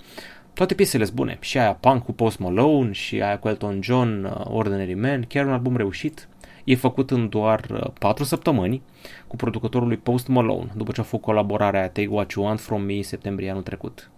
Toate 0.54 0.74
piesele 0.74 1.04
sunt 1.04 1.16
bune, 1.16 1.38
și 1.40 1.58
aia 1.58 1.74
Punk 1.74 2.04
cu 2.04 2.14
Post 2.14 2.40
Malone, 2.40 2.92
și 2.92 3.22
aia 3.22 3.40
cu 3.40 3.48
Elton 3.48 3.80
John, 3.82 4.24
uh, 4.24 4.42
Ordinary 4.44 4.94
Man, 4.94 5.22
chiar 5.28 5.46
un 5.46 5.52
album 5.52 5.76
reușit. 5.76 6.28
E 6.64 6.76
făcut 6.76 7.12
în 7.12 7.30
doar 7.30 7.66
uh, 7.72 7.92
4 8.00 8.24
săptămâni 8.24 8.82
cu 9.28 9.36
producătorul 9.36 9.88
lui 9.88 9.98
Post 9.98 10.28
Malone, 10.28 10.72
după 10.76 10.92
ce 10.92 11.02
a 11.02 11.04
făcut 11.04 11.26
colaborarea 11.26 11.90
Take 11.90 12.08
What 12.08 12.32
You 12.32 12.46
Want 12.46 12.60
From 12.60 12.82
Me 12.82 12.96
în 12.96 13.04
septembrie 13.04 13.50
anul 13.50 13.62
trecut. 13.62 14.10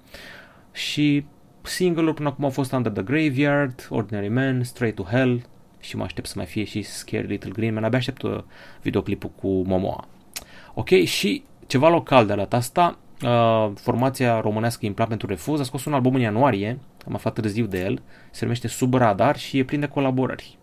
Și 0.71 1.25
single-uri 1.67 2.13
până 2.13 2.27
acum 2.27 2.43
au 2.43 2.49
fost 2.49 2.71
Under 2.71 2.91
the 2.91 3.03
Graveyard, 3.03 3.87
Ordinary 3.89 4.27
Man, 4.27 4.63
Straight 4.63 4.95
to 4.95 5.03
Hell 5.03 5.41
și 5.79 5.95
mă 5.95 6.03
aștept 6.03 6.27
să 6.27 6.33
mai 6.37 6.45
fie 6.45 6.63
și 6.63 6.81
Scary 6.81 7.27
Little 7.27 7.51
Green 7.51 7.73
Man, 7.73 7.83
abia 7.83 7.97
aștept 7.97 8.21
uh, 8.21 8.39
videoclipul 8.81 9.29
cu 9.41 9.47
Momoa. 9.47 10.07
Ok, 10.73 10.89
și 10.89 11.43
ceva 11.67 11.89
local 11.89 12.25
de 12.25 12.33
la 12.33 12.47
asta, 12.49 12.97
uh, 13.23 13.71
formația 13.75 14.39
românească 14.39 14.85
Implant 14.85 15.09
pentru 15.09 15.27
Refuz 15.27 15.59
a 15.59 15.63
scos 15.63 15.85
un 15.85 15.93
album 15.93 16.15
în 16.15 16.21
ianuarie, 16.21 16.79
am 17.07 17.13
aflat 17.13 17.33
târziu 17.33 17.65
de 17.65 17.79
el, 17.79 18.01
se 18.31 18.43
numește 18.43 18.67
Sub 18.67 18.93
Radar 18.93 19.37
și 19.37 19.57
e 19.57 19.63
plin 19.63 19.79
de 19.79 19.87
colaborări 19.87 20.57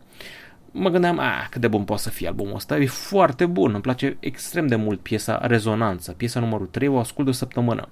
mă 0.76 0.88
gândeam, 0.88 1.18
ah, 1.18 1.46
cât 1.50 1.60
de 1.60 1.68
bun 1.68 1.84
poate 1.84 2.02
să 2.02 2.10
fie 2.10 2.26
albumul 2.28 2.54
ăsta, 2.54 2.78
e 2.78 2.86
foarte 2.86 3.46
bun, 3.46 3.72
îmi 3.72 3.82
place 3.82 4.16
extrem 4.20 4.66
de 4.66 4.76
mult 4.76 5.00
piesa 5.00 5.46
Rezonanță, 5.46 6.12
piesa 6.12 6.40
numărul 6.40 6.66
3, 6.66 6.88
o 6.88 6.98
ascult 6.98 7.24
de 7.24 7.32
o 7.32 7.34
săptămână. 7.34 7.88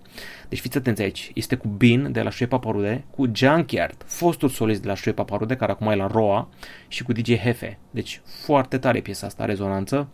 Deci 0.49 0.61
fiți 0.61 0.77
atenți 0.77 1.03
aici, 1.03 1.31
este 1.35 1.57
cu 1.57 1.69
Bin 1.69 2.13
de 2.13 2.23
la 2.23 2.31
Șuie 2.31 2.49
Paparude, 2.49 3.05
cu 3.11 3.31
Junkyard, 3.33 4.03
fostul 4.07 4.49
solist 4.49 4.83
de 4.83 4.89
la 4.89 4.95
Șuie 4.95 5.15
Paparude, 5.15 5.57
care 5.57 5.73
acum 5.73 5.87
e 5.87 5.95
la 5.95 6.07
Roa, 6.07 6.49
și 6.89 7.03
cu 7.03 7.13
DJ 7.13 7.37
Hefe. 7.37 7.79
Deci 7.91 8.21
foarte 8.25 8.79
tare 8.79 9.01
piesa 9.01 9.27
asta, 9.27 9.45
Rezonanță, 9.45 10.09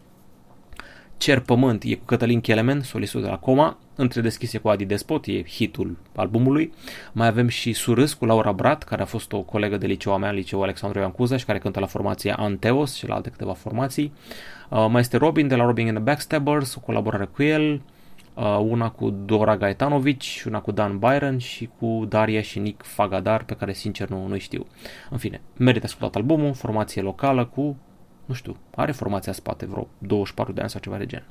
Cer 1.17 1.41
Pământ 1.41 1.83
e 1.83 1.95
cu 1.95 2.05
Cătălin 2.05 2.41
Kelemen, 2.41 2.81
solistul 2.81 3.21
de 3.21 3.29
la 3.29 3.39
Coma, 3.39 3.79
Între 4.01 4.21
deschise 4.21 4.59
cu 4.59 4.69
Adi 4.69 4.85
Despot, 4.85 5.27
e 5.27 5.43
hitul 5.43 5.97
albumului. 6.17 6.73
Mai 7.13 7.27
avem 7.27 7.49
și 7.49 7.73
Surâs 7.73 8.15
cu 8.15 8.25
Laura 8.25 8.53
Brat, 8.53 8.83
care 8.83 9.03
a 9.03 9.05
fost 9.05 9.33
o 9.33 9.41
colegă 9.41 9.77
de 9.77 9.87
liceu 9.87 10.13
a 10.13 10.17
mea, 10.17 10.31
liceu 10.31 10.63
Alexandru 10.63 10.99
Ioan 10.99 11.11
Cuza 11.11 11.37
și 11.37 11.45
care 11.45 11.59
cântă 11.59 11.81
la 11.81 11.87
formația 11.87 12.35
Anteos 12.35 12.95
și 12.95 13.07
la 13.07 13.15
alte 13.15 13.31
câteva 13.31 13.53
formații. 13.53 14.13
Uh, 14.71 14.87
mai 14.91 15.01
este 15.01 15.17
Robin 15.17 15.49
de 15.49 15.55
la 15.55 15.65
Robin 15.65 15.87
and 15.87 15.97
the 15.97 16.05
Backstabbers, 16.05 16.75
o 16.75 16.81
colaborare 16.81 17.25
cu 17.25 17.43
el, 17.43 17.83
uh, 18.35 18.59
una 18.61 18.91
cu 18.91 19.11
Dora 19.11 19.57
Gaetanovic, 19.57 20.23
una 20.47 20.61
cu 20.61 20.73
Dan 20.73 20.99
Byron 20.99 21.39
și 21.39 21.71
cu 21.79 22.05
Daria 22.09 22.41
și 22.41 22.59
Nick 22.59 22.85
Fagadar, 22.85 23.45
pe 23.45 23.55
care 23.55 23.73
sincer 23.73 24.09
nu, 24.09 24.27
nu 24.27 24.39
știu. 24.39 24.67
În 25.11 25.19
fine, 25.19 25.41
merită 25.57 25.87
ascultat 25.87 26.15
albumul, 26.15 26.55
formație 26.55 27.03
locală 27.03 27.45
cu 27.45 27.77
nu 28.25 28.35
știu, 28.35 28.57
are 28.75 28.93
formația 28.93 29.33
spate 29.33 29.67
vreo 29.67 29.89
24 29.99 30.53
de 30.53 30.61
ani 30.61 30.71
sau 30.71 30.81
ceva 30.81 30.97
de 30.97 31.07
gen. 31.07 31.25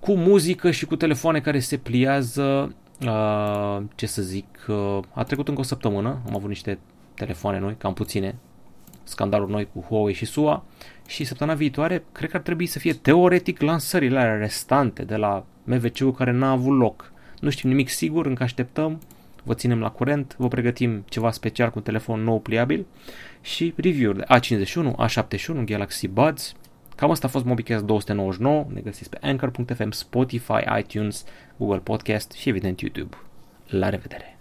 Cu 0.00 0.12
muzică 0.12 0.70
și 0.70 0.86
cu 0.86 0.96
telefoane 0.96 1.40
care 1.40 1.58
se 1.58 1.76
pliază, 1.76 2.74
uh, 3.06 3.82
ce 3.94 4.06
să 4.06 4.22
zic, 4.22 4.46
uh, 4.68 4.98
a 5.12 5.22
trecut 5.22 5.48
încă 5.48 5.60
o 5.60 5.64
săptămână, 5.64 6.08
am 6.26 6.36
avut 6.36 6.48
niște 6.48 6.78
telefoane 7.14 7.58
noi, 7.58 7.76
cam 7.78 7.94
puține, 7.94 8.38
scandaluri 9.02 9.50
noi 9.50 9.68
cu 9.72 9.80
Huawei 9.80 10.14
și 10.14 10.24
SUA 10.24 10.64
și 11.06 11.24
săptămâna 11.24 11.56
viitoare 11.56 12.04
cred 12.12 12.30
că 12.30 12.36
ar 12.36 12.42
trebui 12.42 12.66
să 12.66 12.78
fie 12.78 12.92
teoretic 12.92 13.60
lansările 13.60 14.18
alea 14.18 14.36
restante 14.36 15.02
de 15.02 15.16
la 15.16 15.44
MVC-ul 15.64 16.12
care 16.12 16.30
n-a 16.30 16.50
avut 16.50 16.78
loc. 16.78 17.12
Nu 17.40 17.50
știm 17.50 17.68
nimic 17.68 17.88
sigur, 17.88 18.26
încă 18.26 18.42
așteptăm, 18.42 19.00
vă 19.42 19.54
ținem 19.54 19.80
la 19.80 19.90
curent, 19.90 20.34
vă 20.38 20.48
pregătim 20.48 21.04
ceva 21.08 21.30
special 21.30 21.68
cu 21.68 21.74
un 21.76 21.82
telefon 21.82 22.22
nou 22.22 22.40
pliabil 22.40 22.86
și 23.40 23.74
review-uri 23.76 24.18
de 24.18 24.24
A51, 24.38 24.92
A71, 25.06 25.64
Galaxy 25.64 26.08
Buds. 26.08 26.54
Cam 27.00 27.10
asta 27.10 27.26
a 27.26 27.30
fost 27.30 27.44
MobiCast 27.44 27.84
299, 27.84 28.66
ne 28.68 28.80
găsiți 28.80 29.10
pe 29.10 29.18
Anchor.fm, 29.20 29.90
Spotify, 29.90 30.78
iTunes, 30.78 31.24
Google 31.56 31.78
Podcast 31.78 32.32
și 32.32 32.48
evident 32.48 32.80
YouTube. 32.80 33.16
La 33.66 33.88
revedere! 33.88 34.39